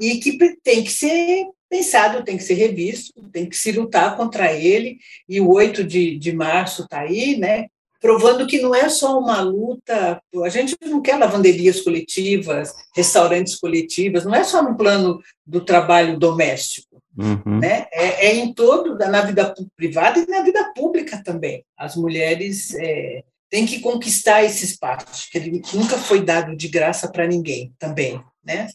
E 0.00 0.18
que 0.18 0.38
tem 0.62 0.82
que 0.82 0.90
ser 0.90 1.46
pensado, 1.68 2.24
tem 2.24 2.36
que 2.36 2.42
ser 2.42 2.54
revisto, 2.54 3.12
tem 3.30 3.46
que 3.46 3.56
se 3.56 3.72
lutar 3.72 4.16
contra 4.16 4.52
ele, 4.52 4.98
e 5.28 5.40
o 5.40 5.52
8 5.52 5.84
de, 5.84 6.18
de 6.18 6.32
março 6.32 6.82
está 6.82 7.00
aí, 7.00 7.36
né, 7.36 7.66
provando 8.00 8.46
que 8.46 8.60
não 8.60 8.74
é 8.74 8.88
só 8.88 9.18
uma 9.18 9.40
luta, 9.40 10.22
a 10.44 10.48
gente 10.48 10.76
não 10.82 11.02
quer 11.02 11.16
lavanderias 11.16 11.80
coletivas, 11.80 12.72
restaurantes 12.94 13.56
coletivos, 13.56 14.24
não 14.24 14.34
é 14.34 14.44
só 14.44 14.62
no 14.62 14.76
plano 14.76 15.20
do 15.46 15.64
trabalho 15.64 16.18
doméstico, 16.18 17.02
uhum. 17.16 17.58
né? 17.58 17.86
É, 17.92 18.28
é, 18.28 18.36
em 18.36 18.52
todo, 18.52 18.96
na 18.96 19.22
vida 19.22 19.52
privada 19.76 20.20
e 20.20 20.26
na 20.26 20.42
vida 20.42 20.72
pública 20.74 21.20
também. 21.24 21.64
As 21.76 21.96
mulheres 21.96 22.74
é, 22.74 23.24
têm 23.50 23.66
que 23.66 23.80
conquistar 23.80 24.44
esse 24.44 24.64
espaço, 24.64 25.28
que 25.30 25.38
ele 25.38 25.62
nunca 25.74 25.98
foi 25.98 26.22
dado 26.22 26.56
de 26.56 26.68
graça 26.68 27.10
para 27.10 27.26
ninguém 27.26 27.72
também, 27.78 28.22
né? 28.44 28.68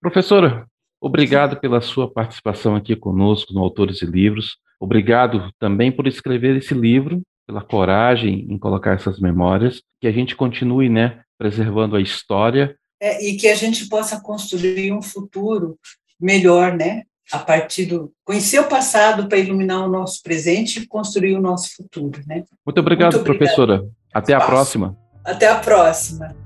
Professora, 0.00 0.66
Obrigado 1.00 1.58
pela 1.58 1.80
sua 1.80 2.12
participação 2.12 2.76
aqui 2.76 2.94
conosco 2.94 3.54
no 3.54 3.60
Autores 3.60 4.02
e 4.02 4.06
Livros. 4.06 4.58
Obrigado 4.78 5.50
também 5.58 5.90
por 5.90 6.06
escrever 6.06 6.56
esse 6.56 6.74
livro, 6.74 7.22
pela 7.46 7.62
coragem 7.62 8.46
em 8.50 8.58
colocar 8.58 8.92
essas 8.92 9.18
memórias, 9.18 9.82
que 9.98 10.06
a 10.06 10.12
gente 10.12 10.36
continue, 10.36 10.90
né, 10.90 11.22
preservando 11.38 11.96
a 11.96 12.00
história. 12.02 12.76
É, 13.00 13.24
e 13.26 13.36
que 13.36 13.48
a 13.48 13.54
gente 13.54 13.88
possa 13.88 14.20
construir 14.20 14.92
um 14.92 15.00
futuro 15.00 15.78
melhor, 16.20 16.76
né, 16.76 17.04
a 17.32 17.38
partir 17.38 17.86
do 17.86 18.12
conhecer 18.22 18.58
o 18.58 18.68
passado 18.68 19.26
para 19.26 19.38
iluminar 19.38 19.86
o 19.86 19.90
nosso 19.90 20.22
presente 20.22 20.80
e 20.80 20.86
construir 20.86 21.34
o 21.34 21.40
nosso 21.40 21.74
futuro, 21.74 22.20
né? 22.26 22.44
Muito 22.66 22.78
obrigado, 22.78 23.14
Muito 23.14 23.24
professora. 23.24 23.82
Até 24.12 24.34
a 24.34 24.40
próxima. 24.40 24.98
Até 25.24 25.48
a 25.48 25.56
próxima. 25.56 26.36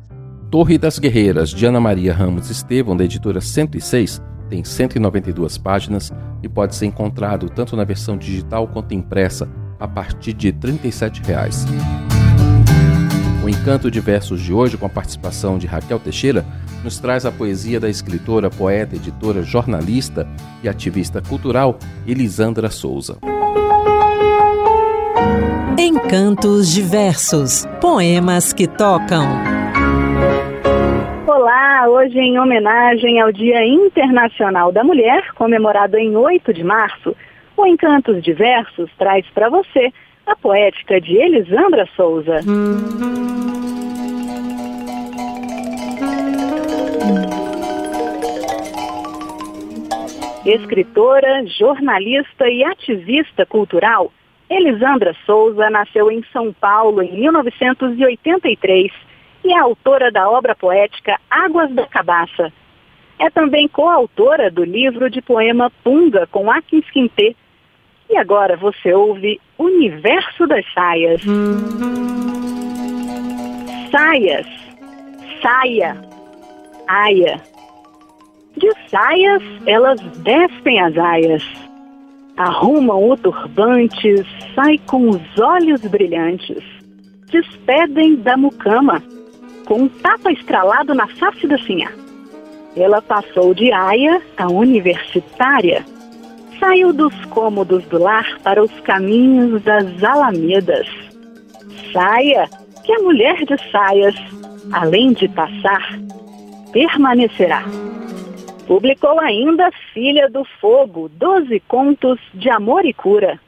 Torre 0.55 0.79
das 0.79 1.01
Guerreiras, 1.01 1.51
de 1.51 1.67
Ana 1.67 1.81
Maria 1.81 2.14
Ramos 2.14 2.49
Estevão, 2.49 2.97
da 2.97 3.03
editora 3.03 3.40
106, 3.40 4.23
tem 4.49 4.62
192 4.62 5.59
páginas 5.59 6.12
e 6.45 6.49
pode 6.49 6.77
ser 6.77 6.87
encontrado 6.87 7.51
tanto 7.51 7.75
na 7.75 7.83
versão 7.83 8.17
digital 8.17 8.69
quanto 8.69 8.95
impressa 8.95 9.49
a 9.81 9.88
partir 9.88 10.33
de 10.33 10.53
37 10.53 11.23
reais. 11.25 11.67
O 13.45 13.49
Encanto 13.49 13.90
de 13.90 13.99
Versos 13.99 14.40
de 14.40 14.53
hoje, 14.53 14.77
com 14.77 14.87
a 14.87 14.88
participação 14.88 15.59
de 15.59 15.67
Raquel 15.67 15.99
Teixeira, 15.99 16.47
nos 16.85 17.01
traz 17.01 17.27
a 17.27 17.33
poesia 17.33 17.81
da 17.81 17.90
escritora, 17.90 18.49
poeta, 18.49 18.95
editora, 18.95 19.43
jornalista 19.43 20.25
e 20.62 20.69
ativista 20.69 21.21
cultural 21.21 21.81
Elisandra 22.07 22.71
Souza. 22.71 23.19
Encantos 25.77 26.71
de 26.71 26.81
Versos 26.81 27.67
Poemas 27.81 28.53
que 28.53 28.69
tocam. 28.69 29.54
Olá, 31.57 31.88
hoje 31.88 32.19
em 32.19 32.37
homenagem 32.37 33.21
ao 33.21 33.31
Dia 33.31 33.64
Internacional 33.64 34.73
da 34.73 34.83
Mulher, 34.83 35.33
comemorado 35.35 35.97
em 35.97 36.17
8 36.17 36.53
de 36.53 36.64
março, 36.64 37.17
o 37.57 37.64
Encantos 37.64 38.21
Diversos 38.25 38.90
traz 38.99 39.25
para 39.33 39.49
você 39.49 39.93
a 40.27 40.35
poética 40.35 41.01
de 41.01 41.14
Elisandra 41.14 41.88
Souza. 41.95 42.40
Escritora, 50.45 51.47
jornalista 51.57 52.49
e 52.49 52.64
ativista 52.64 53.47
cultural, 53.47 54.12
Elisandra 54.51 55.14
Souza 55.25 55.71
nasceu 55.71 56.11
em 56.11 56.25
São 56.33 56.53
Paulo 56.53 57.01
em 57.01 57.12
1983 57.17 59.13
e 59.45 59.53
é 59.53 59.59
autora 59.59 60.11
da 60.11 60.29
obra 60.29 60.55
poética 60.55 61.21
Águas 61.31 61.71
da 61.75 61.87
Cabaça. 61.87 62.51
É 63.19 63.29
também 63.31 63.69
coautora 63.69 64.51
do 64.51 64.65
livro 64.65 65.11
de 65.11 65.21
poema 65.21 65.71
Punga 65.85 66.27
com 66.27 66.51
Akins 66.51 66.89
Quintê. 66.91 67.37
E 68.11 68.17
agora 68.17 68.57
você 68.57 68.93
ouve 68.93 69.41
Universo 69.59 70.47
das 70.47 70.65
Saias. 70.73 71.21
Saias, 73.91 74.47
saia, 75.41 75.97
aia. 76.89 77.41
De 78.57 78.71
saias, 78.89 79.43
elas 79.67 80.01
despem 80.19 80.81
as 80.81 80.97
aias. 80.97 81.45
Arrumam 82.37 83.11
o 83.11 83.17
turbante, 83.17 84.17
sai 84.55 84.79
com 84.87 85.09
os 85.11 85.39
olhos 85.39 85.81
brilhantes. 85.83 86.63
Despedem 87.31 88.17
da 88.17 88.37
mucama 88.37 89.03
com 89.64 89.83
um 89.83 89.88
tapa 89.88 90.33
estralado 90.33 90.94
na 90.94 91.07
face 91.09 91.46
da 91.46 91.59
Sinhá. 91.59 91.90
Ela 92.77 93.00
passou 93.00 93.55
de 93.55 93.72
aia 93.72 94.20
a 94.37 94.48
universitária. 94.48 95.85
Saiu 96.59 96.92
dos 96.92 97.14
cômodos 97.27 97.85
do 97.87 97.98
lar 97.98 98.38
para 98.42 98.62
os 98.62 98.72
caminhos 98.81 99.62
das 99.62 100.03
alamedas. 100.03 100.88
Saia, 101.92 102.48
que 102.85 102.92
a 102.92 102.98
mulher 103.00 103.44
de 103.44 103.57
saias, 103.70 104.14
além 104.72 105.12
de 105.12 105.29
passar, 105.29 105.98
permanecerá. 106.72 107.62
Publicou 108.66 109.20
ainda 109.20 109.70
Filha 109.92 110.29
do 110.29 110.44
Fogo, 110.61 111.09
doze 111.09 111.61
contos 111.68 112.18
de 112.33 112.50
amor 112.50 112.85
e 112.85 112.92
cura. 112.92 113.38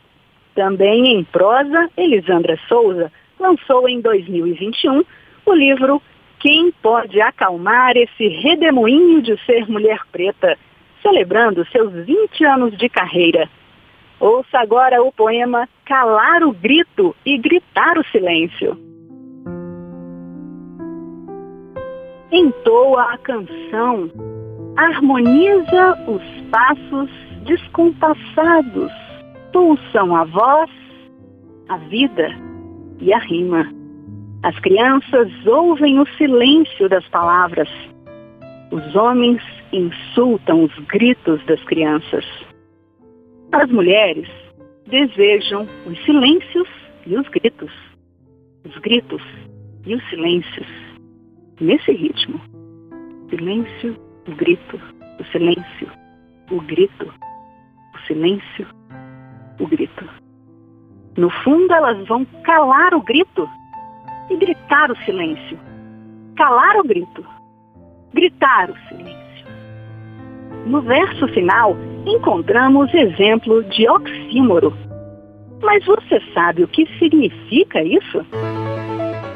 Também 0.55 1.09
em 1.09 1.25
prosa, 1.25 1.91
Elisandra 1.97 2.59
Souza 2.69 3.11
lançou 3.39 3.89
em 3.89 4.01
2021 4.01 5.03
o 5.47 5.55
livro 5.55 6.03
Quem 6.41 6.73
Pode 6.83 7.21
Acalmar 7.21 7.97
Esse 7.97 8.27
Redemoinho 8.27 9.23
de 9.23 9.39
Ser 9.47 9.71
Mulher 9.71 10.01
Preta, 10.11 10.59
celebrando 11.01 11.65
seus 11.67 11.93
20 12.05 12.45
anos 12.45 12.77
de 12.77 12.89
carreira. 12.89 13.49
Ouça 14.19 14.59
agora 14.59 15.03
o 15.03 15.13
poema 15.13 15.69
Calar 15.85 16.43
o 16.43 16.53
Grito 16.53 17.15
e 17.25 17.39
Gritar 17.39 17.97
o 17.97 18.05
Silêncio. 18.07 18.77
Entoa 22.33 23.03
a 23.13 23.19
canção, 23.19 24.11
harmoniza 24.77 25.97
os 26.09 26.23
passos 26.51 27.11
descompassados, 27.45 28.91
pulsam 29.53 30.17
a 30.17 30.25
voz, 30.25 30.71
a 31.69 31.77
vida 31.77 32.35
e 32.99 33.13
a 33.13 33.19
rima. 33.19 33.86
As 34.47 34.57
crianças 34.61 35.29
ouvem 35.45 35.99
o 35.99 36.07
silêncio 36.17 36.89
das 36.89 37.05
palavras. 37.09 37.69
Os 38.71 38.95
homens 38.95 39.43
insultam 39.73 40.63
os 40.63 40.73
gritos 40.87 41.45
das 41.47 41.61
crianças. 41.65 42.25
As 43.51 43.69
mulheres 43.73 44.29
desejam 44.87 45.67
os 45.85 45.99
silêncios 46.05 46.69
e 47.09 47.17
os 47.17 47.29
gritos. 47.29 47.73
Os 48.65 48.79
gritos 48.79 49.23
e 49.85 49.97
os 49.97 50.09
silêncios. 50.11 50.69
Nesse 51.61 51.91
ritmo. 51.91 52.41
silêncio, 53.29 53.97
o 54.29 54.31
grito, 54.37 54.81
o 55.19 55.25
silêncio, 55.25 55.91
o 56.53 56.61
grito, 56.61 57.13
o 57.93 57.99
silêncio, 58.07 58.69
o 59.59 59.67
grito. 59.67 60.09
No 61.17 61.31
fundo, 61.31 61.75
elas 61.75 62.07
vão 62.07 62.25
calar 62.45 62.95
o 62.95 63.03
grito 63.03 63.49
e 64.31 64.37
gritar 64.37 64.91
o 64.91 64.97
silêncio. 65.05 65.59
Calar 66.37 66.77
o 66.77 66.85
grito, 66.85 67.25
gritar 68.13 68.71
o 68.71 68.77
silêncio. 68.89 69.17
No 70.67 70.81
verso 70.83 71.29
final, 71.29 71.77
encontramos 72.05 72.93
exemplo 72.93 73.63
de 73.65 73.89
oxímoro. 73.89 74.77
Mas 75.63 75.85
você 75.85 76.21
sabe 76.35 76.65
o 76.65 76.69
que 76.69 76.87
significa 76.99 77.83
isso? 77.83 78.25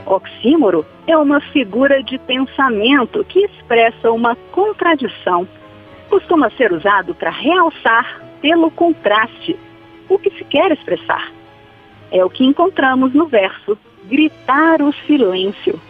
Oxímoro 0.06 0.84
é 1.06 1.16
uma 1.16 1.40
figura 1.40 2.02
de 2.02 2.18
pensamento 2.18 3.24
que 3.24 3.44
expressa 3.44 4.10
uma 4.10 4.34
contradição. 4.50 5.46
Costuma 6.08 6.50
ser 6.50 6.72
usado 6.72 7.14
para 7.14 7.30
realçar, 7.30 8.20
pelo 8.42 8.70
contraste, 8.72 9.56
o 10.08 10.18
que 10.18 10.30
se 10.30 10.44
quer 10.44 10.72
expressar. 10.72 11.30
É 12.10 12.24
o 12.24 12.30
que 12.30 12.44
encontramos 12.44 13.14
no 13.14 13.26
verso 13.26 13.78
Gritar 14.10 14.82
o 14.82 14.92
Silêncio. 15.06 15.80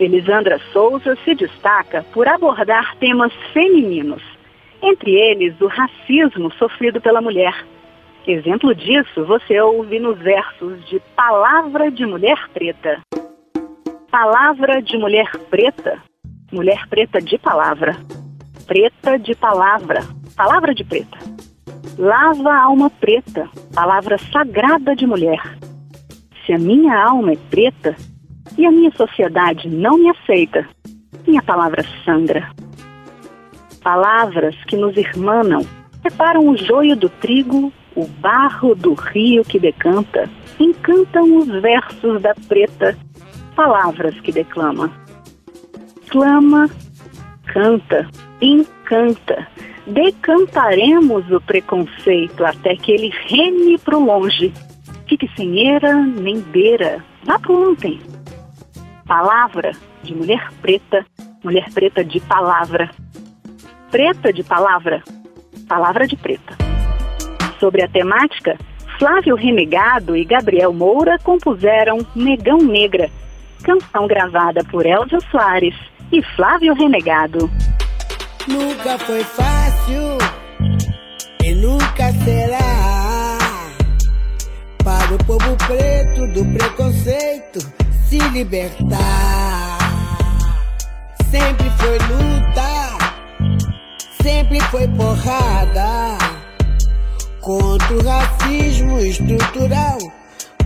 Elisandra 0.00 0.58
Souza 0.72 1.16
se 1.22 1.34
destaca 1.34 2.02
por 2.14 2.26
abordar 2.26 2.96
temas 2.96 3.30
femininos, 3.52 4.22
entre 4.82 5.12
eles 5.12 5.60
o 5.60 5.66
racismo 5.66 6.50
sofrido 6.54 6.98
pela 6.98 7.20
mulher. 7.20 7.54
Exemplo 8.26 8.74
disso 8.74 9.24
você 9.26 9.60
ouve 9.60 9.98
nos 9.98 10.18
versos 10.18 10.82
de 10.88 10.98
Palavra 11.14 11.90
de 11.90 12.06
Mulher 12.06 12.48
Preta. 12.54 13.02
Palavra 14.10 14.80
de 14.80 14.96
mulher 14.96 15.30
preta, 15.50 16.02
mulher 16.50 16.86
preta 16.88 17.20
de 17.20 17.36
palavra, 17.36 17.96
preta 18.66 19.18
de 19.18 19.34
palavra, 19.34 20.00
palavra 20.34 20.74
de 20.74 20.82
preta. 20.84 21.18
Lava 21.98 22.50
a 22.50 22.62
alma 22.62 22.88
preta, 22.88 23.46
palavra 23.74 24.16
sagrada 24.32 24.96
de 24.96 25.06
mulher. 25.06 25.40
Se 26.46 26.52
a 26.52 26.58
minha 26.58 26.96
alma 26.96 27.32
é 27.32 27.36
preta 27.50 27.96
e 28.56 28.64
a 28.64 28.70
minha 28.70 28.92
sociedade 28.92 29.68
não 29.68 29.98
me 29.98 30.08
aceita, 30.08 30.66
minha 31.26 31.42
palavra 31.42 31.84
sangra. 32.04 32.48
Palavras 33.82 34.54
que 34.66 34.76
nos 34.76 34.96
irmanam, 34.96 35.66
separam 36.02 36.48
o 36.48 36.56
joio 36.56 36.94
do 36.94 37.08
trigo, 37.08 37.72
o 37.96 38.06
barro 38.06 38.76
do 38.76 38.94
rio 38.94 39.42
que 39.44 39.58
decanta, 39.58 40.30
encantam 40.60 41.36
os 41.36 41.48
versos 41.60 42.22
da 42.22 42.34
preta 42.46 42.96
palavras 43.56 44.14
que 44.20 44.30
declama. 44.30 44.92
Clama, 46.08 46.70
canta, 47.52 48.08
encanta. 48.40 49.48
Decantaremos 49.86 51.28
o 51.30 51.40
preconceito 51.40 52.44
até 52.44 52.76
que 52.76 52.92
ele 52.92 53.10
reme 53.28 53.78
pro 53.78 53.98
longe. 53.98 54.52
Fique 55.08 55.30
sem 55.36 55.58
eira 55.58 55.94
nem 55.94 56.40
beira, 56.40 57.04
vá 57.24 57.38
pro 57.38 57.70
ontem. 57.70 58.00
Palavra 59.06 59.72
de 60.02 60.14
mulher 60.14 60.50
preta, 60.60 61.06
mulher 61.44 61.70
preta 61.72 62.04
de 62.04 62.18
palavra. 62.20 62.90
Preta 63.90 64.32
de 64.32 64.42
palavra, 64.42 65.02
palavra 65.68 66.08
de 66.08 66.16
preta. 66.16 66.56
Sobre 67.60 67.84
a 67.84 67.88
temática, 67.88 68.58
Flávio 68.98 69.36
Renegado 69.36 70.16
e 70.16 70.24
Gabriel 70.24 70.72
Moura 70.72 71.18
compuseram 71.20 71.98
Negão 72.14 72.58
Negra, 72.58 73.08
canção 73.62 74.08
gravada 74.08 74.64
por 74.64 74.84
Elza 74.84 75.20
Soares 75.30 75.74
e 76.10 76.20
Flávio 76.34 76.74
Renegado. 76.74 77.48
Nunca 78.48 78.98
foi 78.98 79.22
fácil 79.22 80.18
e 81.44 81.54
nunca 81.54 82.12
será 82.24 82.56
para 82.58 83.05
povo 85.46 85.56
preto 85.66 86.26
do 86.28 86.44
preconceito 86.46 87.60
se 88.08 88.18
libertar. 88.30 89.78
Sempre 91.30 91.70
foi 91.78 91.98
luta, 91.98 92.98
sempre 94.22 94.60
foi 94.62 94.88
porrada 94.88 96.18
contra 97.40 97.94
o 97.94 98.02
racismo 98.02 98.98
estrutural, 98.98 99.98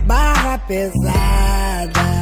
barra 0.05 0.57
pesada. 0.59 2.20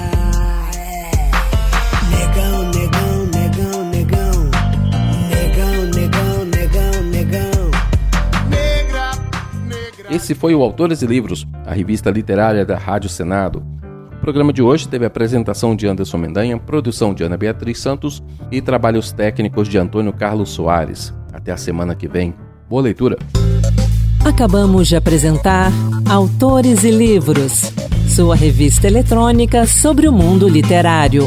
Esse 10.09 10.33
foi 10.33 10.55
o 10.55 10.63
Autores 10.63 11.03
e 11.03 11.05
Livros, 11.05 11.45
a 11.63 11.71
revista 11.71 12.09
literária 12.09 12.65
da 12.65 12.75
Rádio 12.75 13.07
Senado. 13.07 13.63
O 14.17 14.19
programa 14.19 14.51
de 14.51 14.59
hoje 14.59 14.87
teve 14.87 15.05
a 15.05 15.07
apresentação 15.07 15.75
de 15.75 15.85
Anderson 15.85 16.17
Mendanha, 16.17 16.57
produção 16.57 17.13
de 17.13 17.23
Ana 17.23 17.37
Beatriz 17.37 17.79
Santos 17.79 18.23
e 18.51 18.59
trabalhos 18.59 19.11
técnicos 19.11 19.67
de 19.67 19.77
Antônio 19.77 20.11
Carlos 20.11 20.49
Soares. 20.49 21.13
Até 21.31 21.51
a 21.51 21.57
semana 21.57 21.93
que 21.93 22.07
vem. 22.07 22.33
Boa 22.67 22.81
leitura. 22.81 23.19
Acabamos 24.25 24.87
de 24.87 24.95
apresentar 24.95 25.71
Autores 26.09 26.83
e 26.83 26.89
Livros, 26.89 27.71
sua 28.07 28.35
revista 28.35 28.87
eletrônica 28.87 29.67
sobre 29.67 30.07
o 30.07 30.11
mundo 30.11 30.49
literário. 30.49 31.25